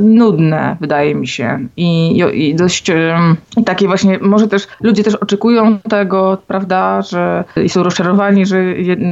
nudne, 0.00 0.76
wydaje 0.80 1.14
mi 1.14 1.28
się. 1.28 1.58
I, 1.76 2.18
i 2.34 2.54
dość 2.54 2.90
i 3.56 3.64
takie 3.64 3.86
właśnie, 3.86 4.18
może 4.18 4.48
też 4.48 4.68
ludzie 4.80 5.04
też 5.04 5.14
oczekują 5.14 5.78
tego, 5.78 6.38
prawda, 6.46 7.02
że 7.02 7.44
i 7.64 7.68
są 7.68 7.82
rozczarowani, 7.82 8.46
że 8.46 8.62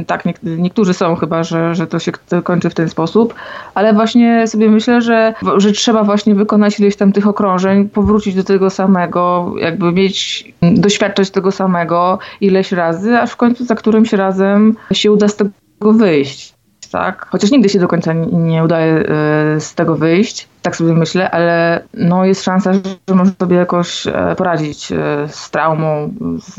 tak, 0.07 0.23
niektórzy 0.43 0.93
są 0.93 1.15
chyba, 1.15 1.43
że, 1.43 1.75
że 1.75 1.87
to 1.87 1.99
się 1.99 2.11
kończy 2.43 2.69
w 2.69 2.73
ten 2.73 2.89
sposób, 2.89 3.33
ale 3.73 3.93
właśnie 3.93 4.47
sobie 4.47 4.69
myślę, 4.69 5.01
że, 5.01 5.33
że 5.57 5.71
trzeba 5.71 6.03
właśnie 6.03 6.35
wykonać 6.35 6.79
ileś 6.79 6.95
tam 6.95 7.11
tych 7.11 7.27
okrążeń, 7.27 7.89
powrócić 7.89 8.35
do 8.35 8.43
tego 8.43 8.69
samego, 8.69 9.53
jakby 9.59 9.91
mieć, 9.91 10.51
doświadczać 10.61 11.31
tego 11.31 11.51
samego 11.51 12.19
ileś 12.41 12.70
razy, 12.71 13.17
aż 13.17 13.31
w 13.31 13.35
końcu 13.35 13.65
za 13.65 13.75
którymś 13.75 14.13
razem 14.13 14.75
się 14.93 15.11
uda 15.11 15.27
z 15.27 15.35
tego 15.35 15.93
wyjść 15.93 16.53
tak? 16.91 17.25
Chociaż 17.29 17.51
nigdy 17.51 17.69
się 17.69 17.79
do 17.79 17.87
końca 17.87 18.13
nie, 18.31 18.63
udaje 18.63 18.99
y, 18.99 19.05
z 19.59 19.75
tego 19.75 19.95
wyjść, 19.95 20.47
tak 20.61 20.75
sobie 20.75 20.93
myślę, 20.93 21.31
ale 21.31 21.83
no 21.93 22.25
jest 22.25 22.43
szansa, 22.43 22.73
że 23.09 23.15
może 23.15 23.31
sobie 23.39 23.55
jakoś 23.55 24.07
e, 24.07 24.35
poradzić 24.37 24.91
e, 24.91 25.27
z 25.27 25.49
traumą, 25.49 26.13
z, 26.37 26.55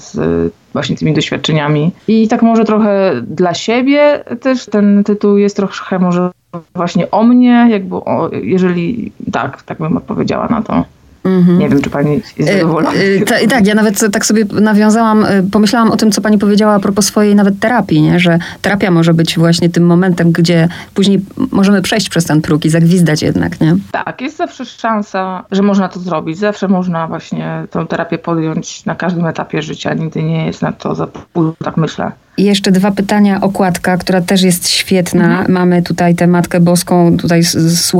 z, 0.00 0.52
właśnie 0.72 0.96
tymi 0.96 1.14
doświadczeniami. 1.14 1.92
I 2.08 2.28
tak 2.28 2.42
może 2.42 2.64
trochę 2.64 3.12
dla 3.26 3.54
siebie 3.54 4.24
też 4.40 4.66
ten 4.66 5.04
tytuł 5.04 5.36
jest 5.36 5.56
trochę 5.56 5.98
może 5.98 6.30
właśnie 6.74 7.10
o 7.10 7.22
mnie, 7.22 7.68
jakby 7.70 7.96
o, 7.96 8.30
jeżeli 8.42 9.12
tak, 9.32 9.62
tak 9.62 9.78
bym 9.78 9.96
odpowiedziała 9.96 10.48
na 10.48 10.62
to. 10.62 10.84
Mhm. 11.26 11.58
Nie 11.58 11.68
wiem, 11.68 11.82
czy 11.82 11.90
pani 11.90 12.14
jest 12.14 12.40
e, 12.40 12.58
zadowolona. 12.58 12.92
E, 13.40 13.46
tak, 13.46 13.66
ja 13.66 13.74
nawet 13.74 14.12
tak 14.12 14.26
sobie 14.26 14.44
nawiązałam, 14.60 15.24
e, 15.24 15.42
pomyślałam 15.52 15.90
o 15.90 15.96
tym, 15.96 16.12
co 16.12 16.20
pani 16.20 16.38
powiedziała 16.38 16.74
a 16.74 16.80
propos 16.80 17.06
swojej 17.06 17.34
nawet 17.34 17.60
terapii, 17.60 18.00
nie? 18.00 18.20
że 18.20 18.38
terapia 18.62 18.90
może 18.90 19.14
być 19.14 19.38
właśnie 19.38 19.70
tym 19.70 19.86
momentem, 19.86 20.32
gdzie 20.32 20.68
później 20.94 21.20
możemy 21.52 21.82
przejść 21.82 22.08
przez 22.08 22.24
ten 22.24 22.42
próg 22.42 22.64
i 22.64 22.70
zagwizdać 22.70 23.22
jednak, 23.22 23.60
nie? 23.60 23.76
Tak, 23.92 24.20
jest 24.20 24.36
zawsze 24.36 24.64
szansa, 24.64 25.44
że 25.50 25.62
można 25.62 25.88
to 25.88 26.00
zrobić. 26.00 26.38
Zawsze 26.38 26.68
można 26.68 27.06
właśnie 27.06 27.66
tę 27.70 27.86
terapię 27.86 28.18
podjąć 28.18 28.84
na 28.84 28.94
każdym 28.94 29.26
etapie 29.26 29.62
życia. 29.62 29.94
Nigdy 29.94 30.22
nie 30.22 30.46
jest 30.46 30.62
na 30.62 30.72
to 30.72 30.94
za 30.94 31.06
późno, 31.06 31.52
tak 31.64 31.76
myślę. 31.76 32.12
I 32.36 32.44
jeszcze 32.44 32.72
dwa 32.72 32.90
pytania. 32.90 33.40
Okładka, 33.40 33.96
która 33.96 34.20
też 34.20 34.42
jest 34.42 34.68
świetna. 34.68 35.24
Mhm. 35.24 35.52
Mamy 35.52 35.82
tutaj 35.82 36.14
tę 36.14 36.26
Matkę 36.26 36.60
Boską. 36.60 37.16
Tutaj 37.16 37.42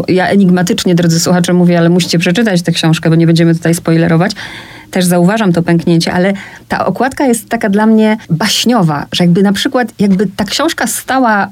ja 0.08 0.28
enigmatycznie, 0.28 0.94
drodzy 0.94 1.20
słuchacze, 1.20 1.52
mówię, 1.52 1.78
ale 1.78 1.88
musicie 1.88 2.18
przeczytać 2.18 2.62
tę 2.62 2.72
książkę, 2.72 3.10
bo 3.10 3.16
nie 3.16 3.26
będziemy 3.26 3.54
tutaj 3.54 3.74
spoilerować 3.74 4.32
też 4.90 5.04
zauważam 5.04 5.52
to 5.52 5.62
pęknięcie, 5.62 6.12
ale 6.12 6.32
ta 6.68 6.86
okładka 6.86 7.26
jest 7.26 7.48
taka 7.48 7.68
dla 7.68 7.86
mnie 7.86 8.16
baśniowa, 8.30 9.06
że 9.12 9.24
jakby 9.24 9.42
na 9.42 9.52
przykład, 9.52 9.92
jakby 9.98 10.26
ta 10.36 10.44
książka 10.44 10.86
stała 10.86 11.46
y, 11.46 11.48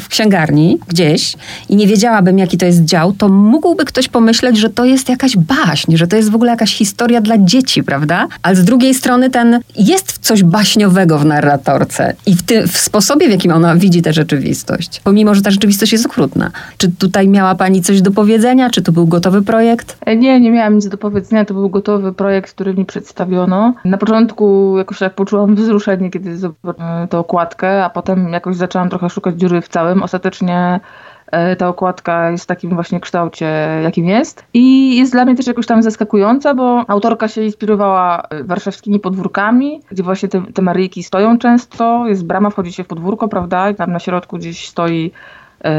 w 0.00 0.08
księgarni 0.08 0.78
gdzieś 0.88 1.36
i 1.68 1.76
nie 1.76 1.86
wiedziałabym, 1.86 2.38
jaki 2.38 2.58
to 2.58 2.66
jest 2.66 2.84
dział, 2.84 3.12
to 3.12 3.28
mógłby 3.28 3.84
ktoś 3.84 4.08
pomyśleć, 4.08 4.58
że 4.58 4.70
to 4.70 4.84
jest 4.84 5.08
jakaś 5.08 5.36
baśń, 5.36 5.96
że 5.96 6.06
to 6.06 6.16
jest 6.16 6.30
w 6.30 6.34
ogóle 6.34 6.50
jakaś 6.50 6.74
historia 6.74 7.20
dla 7.20 7.38
dzieci, 7.38 7.82
prawda? 7.82 8.28
Ale 8.42 8.56
z 8.56 8.64
drugiej 8.64 8.94
strony 8.94 9.30
ten 9.30 9.60
jest 9.76 10.18
coś 10.18 10.42
baśniowego 10.42 11.18
w 11.18 11.24
narratorce 11.24 12.14
i 12.26 12.34
w, 12.34 12.42
tym, 12.42 12.68
w 12.68 12.78
sposobie, 12.78 13.28
w 13.28 13.30
jakim 13.30 13.52
ona 13.52 13.76
widzi 13.76 14.02
tę 14.02 14.12
rzeczywistość, 14.12 15.00
pomimo, 15.04 15.34
że 15.34 15.42
ta 15.42 15.50
rzeczywistość 15.50 15.92
jest 15.92 16.06
okrutna. 16.06 16.50
Czy 16.78 16.88
tutaj 16.88 17.28
miała 17.28 17.54
pani 17.54 17.82
coś 17.82 18.02
do 18.02 18.10
powiedzenia? 18.10 18.70
Czy 18.70 18.82
to 18.82 18.92
był 18.92 19.06
gotowy 19.06 19.42
projekt? 19.42 19.98
E, 20.06 20.16
nie, 20.16 20.40
nie 20.40 20.50
miałam 20.50 20.74
nic 20.74 20.88
do 20.88 20.98
powiedzenia. 20.98 21.44
To 21.44 21.54
był 21.54 21.70
gotowy 21.70 22.12
projekt, 22.12 22.54
który 22.54 22.69
mi 22.74 22.84
przedstawiono. 22.84 23.74
Na 23.84 23.98
początku 23.98 24.74
jakoś 24.78 24.98
tak 24.98 25.14
poczułam 25.14 25.54
wzruszenie, 25.54 26.10
kiedy 26.10 26.38
zobaczyłam 26.38 27.08
tę 27.08 27.18
okładkę, 27.18 27.84
a 27.84 27.90
potem 27.90 28.32
jakoś 28.32 28.56
zaczęłam 28.56 28.88
trochę 28.90 29.10
szukać 29.10 29.34
dziury 29.34 29.60
w 29.60 29.68
całym. 29.68 30.02
Ostatecznie 30.02 30.80
e, 31.26 31.56
ta 31.56 31.68
okładka 31.68 32.30
jest 32.30 32.44
w 32.44 32.46
takim 32.46 32.74
właśnie 32.74 33.00
kształcie, 33.00 33.80
jakim 33.82 34.06
jest. 34.06 34.44
I 34.54 34.96
jest 34.96 35.12
dla 35.12 35.24
mnie 35.24 35.36
też 35.36 35.46
jakoś 35.46 35.66
tam 35.66 35.82
zaskakująca, 35.82 36.54
bo 36.54 36.84
autorka 36.88 37.28
się 37.28 37.42
inspirowała 37.42 38.22
e, 38.30 38.44
warszawskimi 38.44 39.00
podwórkami, 39.00 39.80
gdzie 39.90 40.02
właśnie 40.02 40.28
te, 40.28 40.42
te 40.54 40.62
Maryjki 40.62 41.02
stoją 41.02 41.38
często. 41.38 42.06
Jest 42.06 42.26
brama, 42.26 42.50
wchodzi 42.50 42.72
się 42.72 42.84
w 42.84 42.86
podwórko, 42.86 43.28
prawda? 43.28 43.70
I 43.70 43.74
tam 43.74 43.92
na 43.92 43.98
środku 43.98 44.36
gdzieś 44.36 44.68
stoi 44.68 45.12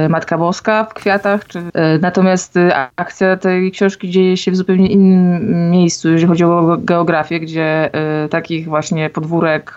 Matka 0.09 0.37
Boska 0.37 0.83
w 0.83 0.93
kwiatach. 0.93 1.47
Czy, 1.47 1.59
e, 1.59 1.97
natomiast 1.97 2.57
e, 2.57 2.89
akcja 2.95 3.37
tej 3.37 3.71
książki 3.71 4.09
dzieje 4.09 4.37
się 4.37 4.51
w 4.51 4.55
zupełnie 4.55 4.87
innym 4.87 5.69
miejscu, 5.71 6.09
jeżeli 6.09 6.27
chodzi 6.27 6.43
o 6.43 6.77
geografię, 6.79 7.39
gdzie 7.39 7.89
takich 8.29 8.65
właśnie 8.65 9.09
podwórek 9.09 9.75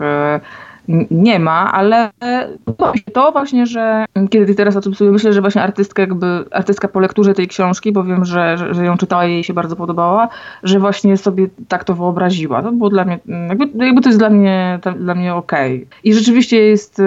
nie 1.10 1.38
ma, 1.38 1.72
ale 1.72 2.10
to 3.12 3.32
właśnie, 3.32 3.66
że 3.66 4.04
kiedy 4.30 4.54
teraz 4.54 4.76
o 4.76 4.80
tym 4.80 4.94
sobie 4.94 5.10
myślę, 5.10 5.32
że 5.32 5.40
właśnie 5.40 5.62
artystka 5.62 6.02
jakby, 6.02 6.44
artystka 6.50 6.88
po 6.88 7.00
lekturze 7.00 7.34
tej 7.34 7.48
książki, 7.48 7.92
bo 7.92 8.04
wiem, 8.04 8.24
że, 8.24 8.56
że, 8.70 8.84
ją 8.84 8.96
czytała 8.96 9.26
i 9.26 9.32
jej 9.32 9.44
się 9.44 9.54
bardzo 9.54 9.76
podobała, 9.76 10.28
że 10.62 10.80
właśnie 10.80 11.16
sobie 11.16 11.46
tak 11.68 11.84
to 11.84 11.94
wyobraziła. 11.94 12.62
To 12.62 12.72
było 12.72 12.90
dla 12.90 13.04
mnie, 13.04 13.18
jakby, 13.48 13.84
jakby 13.84 14.00
to 14.00 14.08
jest 14.08 14.18
dla 14.18 14.30
mnie, 14.30 14.78
dla 15.00 15.14
mnie 15.14 15.34
okej. 15.34 15.76
Okay. 15.76 15.86
I 16.04 16.14
rzeczywiście 16.14 16.56
jest, 16.56 17.02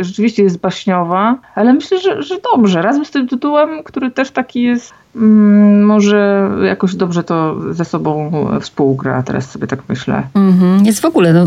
rzeczywiście 0.00 0.42
jest 0.42 0.60
baśniowa, 0.60 1.38
ale 1.54 1.72
myślę, 1.72 1.98
że, 1.98 2.22
że 2.22 2.34
dobrze. 2.54 2.82
Razem 2.82 3.04
z 3.04 3.10
tym 3.10 3.28
tytułem, 3.28 3.82
który 3.82 4.10
też 4.10 4.30
taki 4.30 4.62
jest 4.62 4.94
Mm, 5.16 5.84
może 5.84 6.50
jakoś 6.64 6.94
dobrze 6.94 7.22
to 7.22 7.56
ze 7.70 7.84
sobą 7.84 8.30
współgra, 8.60 9.22
teraz 9.22 9.50
sobie 9.50 9.66
tak 9.66 9.78
myślę. 9.88 10.22
Mm-hmm. 10.34 10.86
Jest 10.86 11.00
w 11.00 11.04
ogóle, 11.04 11.32
no, 11.32 11.46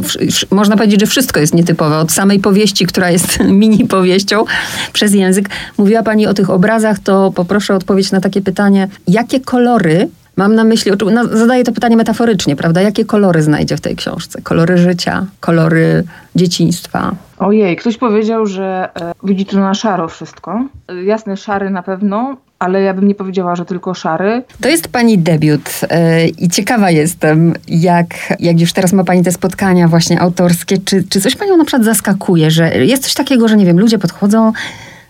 można 0.52 0.78
powiedzieć, 0.78 1.00
że 1.00 1.06
wszystko 1.06 1.39
jest 1.39 1.54
nietypowe. 1.54 1.75
Od 1.82 2.12
samej 2.12 2.40
powieści, 2.40 2.86
która 2.86 3.12
jest 3.12 3.40
mini 3.62 3.88
powieścią 3.88 4.46
przez 4.94 5.14
język. 5.14 5.50
Mówiła 5.78 6.04
Pani 6.04 6.28
o 6.28 6.34
tych 6.34 6.50
obrazach, 6.50 7.00
to 7.00 7.32
poproszę 7.32 7.74
o 7.74 7.78
odpowiedź 7.78 8.12
na 8.12 8.22
takie 8.22 8.42
pytanie. 8.42 8.88
Jakie 9.08 9.40
kolory 9.40 10.10
Mam 10.38 10.56
na 10.56 10.64
myśli, 10.64 10.92
no, 11.12 11.38
zadaję 11.38 11.64
to 11.64 11.72
pytanie 11.72 11.98
metaforycznie, 11.98 12.56
prawda? 12.56 12.82
Jakie 12.82 13.06
kolory 13.06 13.44
znajdzie 13.44 13.78
w 13.78 13.82
tej 13.82 13.96
książce? 13.96 14.42
Kolory 14.42 14.78
życia, 14.78 15.26
kolory 15.40 16.04
dzieciństwa. 16.36 17.16
Ojej, 17.38 17.76
ktoś 17.76 17.98
powiedział, 17.98 18.45
że 18.45 18.89
e, 19.02 19.13
widzi 19.24 19.45
tu 19.45 19.60
na 19.60 19.74
szaro 19.74 20.08
wszystko. 20.08 20.65
E, 20.88 21.04
jasne, 21.04 21.38
szary 21.38 21.69
na 21.69 21.84
pewno, 21.84 22.38
ale 22.60 22.82
ja 22.82 22.93
bym 22.93 23.08
nie 23.08 23.15
powiedziała, 23.15 23.56
że 23.56 23.65
tylko 23.65 23.93
szary. 23.93 24.43
To 24.62 24.69
jest 24.69 24.88
pani 24.88 25.17
debiut 25.17 25.82
yy, 25.82 26.28
i 26.28 26.50
ciekawa 26.50 26.91
jestem, 26.91 27.54
jak, 27.67 28.08
jak 28.39 28.60
już 28.60 28.74
teraz 28.74 28.93
ma 28.93 29.04
pani 29.04 29.24
te 29.24 29.32
spotkania 29.32 29.88
właśnie 29.88 30.21
autorskie, 30.21 30.78
czy, 30.78 31.04
czy 31.10 31.21
coś 31.21 31.36
panią 31.36 31.58
na 31.58 31.65
przykład 31.65 31.86
zaskakuje, 31.86 32.52
że 32.52 32.86
jest 32.86 33.04
coś 33.04 33.13
takiego, 33.13 33.48
że 33.48 33.58
nie 33.58 33.65
wiem, 33.65 33.80
ludzie 33.80 34.00
podchodzą, 34.00 34.52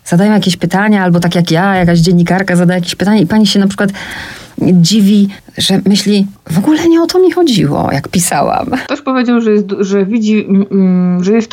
zadają 0.05 0.33
jakieś 0.33 0.57
pytania, 0.57 1.03
albo 1.03 1.19
tak 1.19 1.35
jak 1.35 1.51
ja, 1.51 1.75
jakaś 1.75 1.99
dziennikarka 1.99 2.55
zada 2.55 2.75
jakieś 2.75 2.95
pytanie 2.95 3.21
i 3.21 3.27
pani 3.27 3.47
się 3.47 3.59
na 3.59 3.67
przykład 3.67 3.89
dziwi, 4.61 5.27
że 5.57 5.81
myśli, 5.85 6.27
w 6.51 6.57
ogóle 6.57 6.87
nie 6.87 7.01
o 7.01 7.05
to 7.05 7.19
mi 7.19 7.31
chodziło, 7.31 7.89
jak 7.91 8.07
pisałam. 8.07 8.65
Ktoś 8.85 9.01
powiedział, 9.01 9.41
że, 9.41 9.51
jest, 9.51 9.65
że 9.79 10.05
widzi, 10.05 10.47
że 11.21 11.33
jest, 11.33 11.51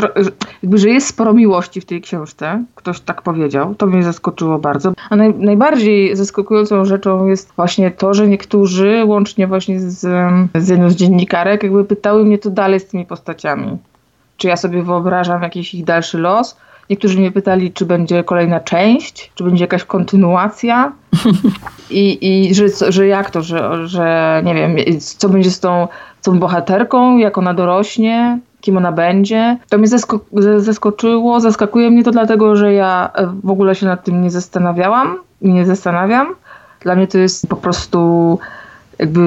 jakby, 0.63 0.79
że 0.79 0.89
jest 0.89 1.07
sporo 1.07 1.33
miłości 1.33 1.81
w 1.81 1.85
tej 1.85 2.01
książce. 2.01 2.65
Ktoś 2.75 3.01
tak 3.01 3.23
powiedział. 3.23 3.75
To 3.75 3.87
mnie 3.87 4.03
zaskoczyło 4.03 4.59
bardzo. 4.59 4.93
A 5.11 5.17
naj, 5.17 5.35
najbardziej 5.35 6.17
zaskakującą 6.17 6.85
rzeczą 6.85 7.27
jest 7.27 7.53
właśnie 7.57 7.91
to, 7.91 8.15
że 8.15 8.29
niektórzy, 8.29 9.03
łącznie 9.07 9.47
właśnie 9.47 9.81
z, 9.81 10.01
z 10.55 10.69
jedną 10.69 10.91
z 10.91 10.95
dziennikarek, 10.95 11.63
jakby 11.63 11.85
pytały 11.85 12.25
mnie, 12.25 12.39
co 12.39 12.51
dalej 12.51 12.81
z 12.81 12.87
tymi 12.87 13.07
postaciami. 13.07 13.79
Czy 14.37 14.49
ja 14.49 14.57
sobie 14.57 14.83
wyobrażam 14.83 15.43
jakiś 15.43 15.75
ich 15.75 15.85
dalszy 15.85 16.19
los? 16.19 16.57
Niektórzy 16.93 17.19
mnie 17.19 17.33
pytali, 17.33 17.73
czy 17.73 17.87
będzie 17.87 18.25
kolejna 18.25 18.61
część, 18.61 19.33
czy 19.35 19.45
będzie 19.45 19.65
jakaś 19.65 19.85
kontynuacja. 19.85 20.93
I, 21.91 22.19
i 22.21 22.55
że, 22.55 22.67
że 22.89 23.07
jak 23.07 23.31
to, 23.31 23.43
że, 23.43 23.89
że 23.89 24.43
nie 24.45 24.55
wiem, 24.55 24.77
co 25.01 25.29
będzie 25.29 25.51
z 25.51 25.61
tą, 25.61 25.89
tą 26.23 26.39
bohaterką, 26.39 27.17
jak 27.17 27.39
ona 27.39 27.55
dorośnie, 27.55 28.39
kim 28.61 28.77
ona 28.77 28.93
będzie. 28.93 29.59
To 29.69 29.79
mnie 29.79 29.89
zasko 29.89 30.21
zaskoczyło, 30.57 31.41
zaskakuje 31.41 31.91
mnie 31.91 32.05
to 32.05 32.11
dlatego, 32.11 32.57
że 32.57 32.73
ja 32.73 33.11
w 33.45 33.51
ogóle 33.51 33.75
się 33.75 33.87
nad 33.87 34.05
tym 34.05 34.23
nie 34.23 34.31
zastanawiałam 34.31 35.19
i 35.41 35.53
nie 35.53 35.67
zastanawiam. 35.67 36.35
Dla 36.81 36.95
mnie 36.95 37.07
to 37.07 37.19
jest 37.19 37.47
po 37.49 37.57
prostu 37.57 38.39
jakby 38.99 39.21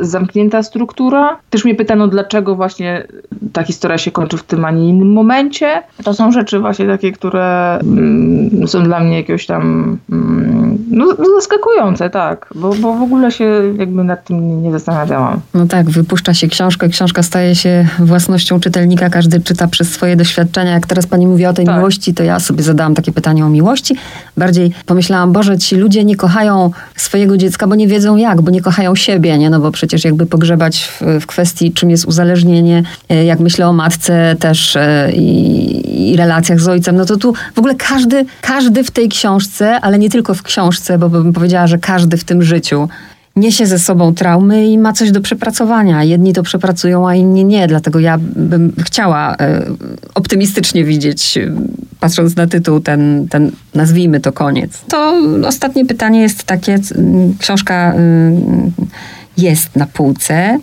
zamknięta 0.00 0.62
struktura. 0.62 1.36
Też 1.50 1.64
mnie 1.64 1.74
pytano, 1.74 2.08
dlaczego 2.08 2.56
właśnie 2.56 3.06
ta 3.52 3.62
historia 3.62 3.98
się 3.98 4.10
kończy 4.10 4.36
w 4.36 4.42
tym, 4.42 4.64
a 4.64 4.70
nie 4.70 4.88
innym 4.88 5.12
momencie. 5.12 5.82
To 6.04 6.14
są 6.14 6.32
rzeczy 6.32 6.60
właśnie 6.60 6.86
takie, 6.86 7.12
które 7.12 7.78
mm, 7.82 8.68
są 8.68 8.82
dla 8.82 9.00
mnie 9.00 9.16
jakieś 9.16 9.46
tam 9.46 9.96
mm, 10.10 10.78
no, 10.90 11.06
zaskakujące, 11.34 12.10
tak, 12.10 12.46
bo, 12.54 12.74
bo 12.74 12.94
w 12.94 13.02
ogóle 13.02 13.32
się 13.32 13.74
jakby 13.78 14.04
nad 14.04 14.24
tym 14.24 14.62
nie 14.62 14.72
zastanawiałam. 14.72 15.40
No 15.54 15.66
tak, 15.66 15.90
wypuszcza 15.90 16.34
się 16.34 16.48
książkę, 16.48 16.88
książka 16.88 17.22
staje 17.22 17.54
się 17.54 17.86
własnością 17.98 18.60
czytelnika, 18.60 19.10
każdy 19.10 19.40
czyta 19.40 19.68
przez 19.68 19.92
swoje 19.92 20.16
doświadczenia. 20.16 20.72
Jak 20.72 20.86
teraz 20.86 21.06
pani 21.06 21.26
mówi 21.26 21.46
o 21.46 21.52
tej 21.52 21.66
tak. 21.66 21.76
miłości, 21.76 22.14
to 22.14 22.22
ja 22.22 22.40
sobie 22.40 22.62
zadałam 22.62 22.94
takie 22.94 23.12
pytanie 23.12 23.46
o 23.46 23.48
miłości. 23.48 23.96
Bardziej 24.36 24.72
pomyślałam, 24.86 25.32
Boże, 25.32 25.58
ci 25.58 25.76
ludzie 25.76 26.04
nie 26.04 26.16
kochają 26.16 26.70
swojego 26.96 27.36
dziecka, 27.36 27.66
bo 27.66 27.74
nie 27.74 27.88
wiedzą 27.88 28.16
jak, 28.16 28.40
bo 28.40 28.50
nie 28.50 28.60
kochają 28.60 28.69
kochają 28.70 28.96
siebie, 28.96 29.38
nie? 29.38 29.50
No 29.50 29.60
bo 29.60 29.70
przecież 29.70 30.04
jakby 30.04 30.26
pogrzebać 30.26 30.84
w, 30.84 31.02
w 31.20 31.26
kwestii, 31.26 31.72
czym 31.72 31.90
jest 31.90 32.04
uzależnienie, 32.04 32.82
e, 33.08 33.24
jak 33.24 33.40
myślę 33.40 33.68
o 33.68 33.72
matce 33.72 34.36
też 34.40 34.76
e, 34.76 35.12
i, 35.12 36.12
i, 36.12 36.16
relacjach 36.16 36.60
z 36.60 36.68
ojcem, 36.68 36.96
no 36.96 37.04
to 37.04 37.16
tu 37.16 37.34
w 37.54 37.58
ogóle 37.58 37.74
każdy, 37.74 38.24
każdy 38.40 38.84
w 38.84 38.90
tej 38.90 39.08
książce, 39.08 39.80
ale 39.80 39.98
nie 39.98 40.10
tylko 40.10 40.34
w 40.34 40.42
książce, 40.42 40.98
bo 40.98 41.08
bym 41.08 41.32
powiedziała, 41.32 41.66
że 41.66 41.78
każdy 41.78 42.16
w 42.16 42.24
tym 42.24 42.42
życiu 42.42 42.88
niesie 43.36 43.66
ze 43.66 43.78
sobą 43.78 44.14
traumy 44.14 44.66
i 44.66 44.78
ma 44.78 44.92
coś 44.92 45.10
do 45.10 45.20
przepracowania. 45.20 46.04
Jedni 46.04 46.32
to 46.32 46.42
przepracują, 46.42 47.08
a 47.08 47.14
inni 47.14 47.44
nie. 47.44 47.68
Dlatego 47.68 48.00
ja 48.00 48.18
bym 48.18 48.72
chciała 48.84 49.36
e, 49.36 49.64
optymistycznie 50.14 50.84
widzieć, 50.84 51.38
patrząc 52.00 52.36
na 52.36 52.46
tytuł, 52.46 52.80
ten, 52.80 53.26
ten 53.30 53.50
nazwijmy 53.74 54.20
to 54.20 54.32
koniec. 54.32 54.82
To 54.88 55.20
ostatnie 55.46 55.86
pytanie 55.86 56.20
jest 56.20 56.44
takie, 56.44 56.78
książka 57.38 57.94
y, 57.94 57.96
jest 59.36 59.76
na 59.76 59.86
półce. 59.86 60.58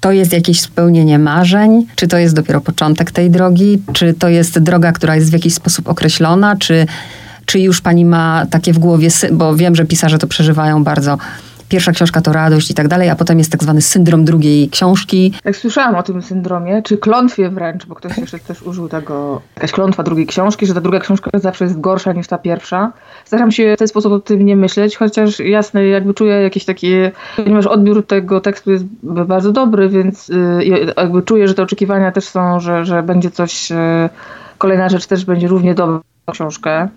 to 0.00 0.12
jest 0.12 0.32
jakieś 0.32 0.60
spełnienie 0.60 1.18
marzeń? 1.18 1.86
Czy 1.96 2.08
to 2.08 2.18
jest 2.18 2.34
dopiero 2.34 2.60
początek 2.60 3.10
tej 3.10 3.30
drogi? 3.30 3.82
Czy 3.92 4.14
to 4.14 4.28
jest 4.28 4.58
droga, 4.58 4.92
która 4.92 5.16
jest 5.16 5.30
w 5.30 5.32
jakiś 5.32 5.54
sposób 5.54 5.88
określona? 5.88 6.56
Czy, 6.56 6.86
czy 7.46 7.60
już 7.60 7.80
pani 7.80 8.04
ma 8.04 8.46
takie 8.50 8.72
w 8.72 8.78
głowie, 8.78 9.08
bo 9.32 9.56
wiem, 9.56 9.74
że 9.74 9.84
pisarze 9.84 10.18
to 10.18 10.26
przeżywają 10.26 10.84
bardzo 10.84 11.18
pierwsza 11.68 11.92
książka 11.92 12.20
to 12.20 12.32
radość 12.32 12.70
i 12.70 12.74
tak 12.74 12.88
dalej, 12.88 13.10
a 13.10 13.16
potem 13.16 13.38
jest 13.38 13.52
tak 13.52 13.62
zwany 13.62 13.82
syndrom 13.82 14.24
drugiej 14.24 14.68
książki. 14.68 15.32
Jak 15.44 15.56
słyszałam 15.56 15.94
o 15.94 16.02
tym 16.02 16.22
syndromie, 16.22 16.82
czy 16.82 16.98
klątwie 16.98 17.50
wręcz, 17.50 17.86
bo 17.86 17.94
ktoś 17.94 18.18
jeszcze 18.18 18.38
też 18.38 18.62
użył 18.62 18.88
tego, 18.88 19.40
jakaś 19.56 19.72
klątwa 19.72 20.02
drugiej 20.02 20.26
książki, 20.26 20.66
że 20.66 20.74
ta 20.74 20.80
druga 20.80 21.00
książka 21.00 21.30
zawsze 21.34 21.64
jest 21.64 21.80
gorsza 21.80 22.12
niż 22.12 22.26
ta 22.26 22.38
pierwsza. 22.38 22.92
Staram 23.24 23.50
się 23.52 23.74
w 23.74 23.78
ten 23.78 23.88
sposób 23.88 24.12
o 24.12 24.20
tym 24.20 24.46
nie 24.46 24.56
myśleć, 24.56 24.96
chociaż 24.96 25.38
jasne, 25.38 25.86
jakby 25.86 26.14
czuję 26.14 26.34
jakieś 26.34 26.64
takie, 26.64 27.12
ponieważ 27.36 27.66
odbiór 27.66 28.06
tego 28.06 28.40
tekstu 28.40 28.72
jest 28.72 28.84
bardzo 29.02 29.52
dobry, 29.52 29.88
więc 29.88 30.30
y, 30.30 30.64
jakby 30.96 31.22
czuję, 31.22 31.48
że 31.48 31.54
te 31.54 31.62
oczekiwania 31.62 32.12
też 32.12 32.24
są, 32.24 32.60
że, 32.60 32.84
że 32.84 33.02
będzie 33.02 33.30
coś, 33.30 33.70
y, 33.70 33.74
kolejna 34.58 34.88
rzecz 34.88 35.06
też 35.06 35.24
będzie 35.24 35.48
równie 35.48 35.74
dobra 35.74 36.00
książkę. 36.32 36.88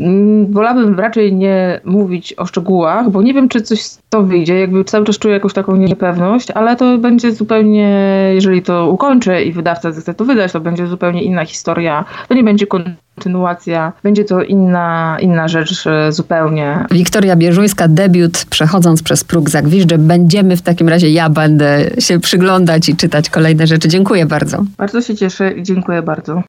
Mm, 0.00 0.52
wolałabym 0.52 1.00
raczej 1.00 1.34
nie 1.34 1.80
mówić 1.84 2.34
o 2.36 2.46
szczegółach, 2.46 3.10
bo 3.10 3.22
nie 3.22 3.34
wiem, 3.34 3.48
czy 3.48 3.62
coś 3.62 3.82
z 3.82 3.98
to 4.08 4.22
wyjdzie. 4.22 4.60
Jakby 4.60 4.84
cały 4.84 5.04
czas 5.06 5.18
czuję 5.18 5.34
jakąś 5.34 5.52
taką 5.52 5.76
niepewność, 5.76 6.50
ale 6.50 6.76
to 6.76 6.98
będzie 6.98 7.32
zupełnie, 7.32 8.00
jeżeli 8.34 8.62
to 8.62 8.90
ukończę 8.90 9.44
i 9.44 9.52
wydawca 9.52 9.92
zechce 9.92 10.14
to 10.14 10.24
wydać, 10.24 10.52
to 10.52 10.60
będzie 10.60 10.86
zupełnie 10.86 11.22
inna 11.22 11.44
historia. 11.44 12.04
To 12.28 12.34
nie 12.34 12.44
będzie 12.44 12.66
kontynuacja, 12.66 13.92
będzie 14.02 14.24
to 14.24 14.42
inna, 14.42 15.16
inna 15.20 15.48
rzecz 15.48 15.86
e, 15.86 16.12
zupełnie. 16.12 16.86
Wiktoria 16.90 17.36
Bierzuńska, 17.36 17.88
debiut 17.88 18.44
Przechodząc 18.50 19.02
przez 19.02 19.24
próg 19.24 19.50
Zagwiżdże. 19.50 19.98
Będziemy 19.98 20.56
w 20.56 20.62
takim 20.62 20.88
razie, 20.88 21.10
ja 21.10 21.30
będę 21.30 21.90
się 21.98 22.20
przyglądać 22.20 22.88
i 22.88 22.96
czytać 22.96 23.30
kolejne 23.30 23.66
rzeczy. 23.66 23.88
Dziękuję 23.88 24.26
bardzo. 24.26 24.64
Bardzo 24.78 25.00
się 25.00 25.14
cieszę 25.14 25.52
i 25.52 25.62
dziękuję 25.62 26.02
bardzo. 26.02 26.42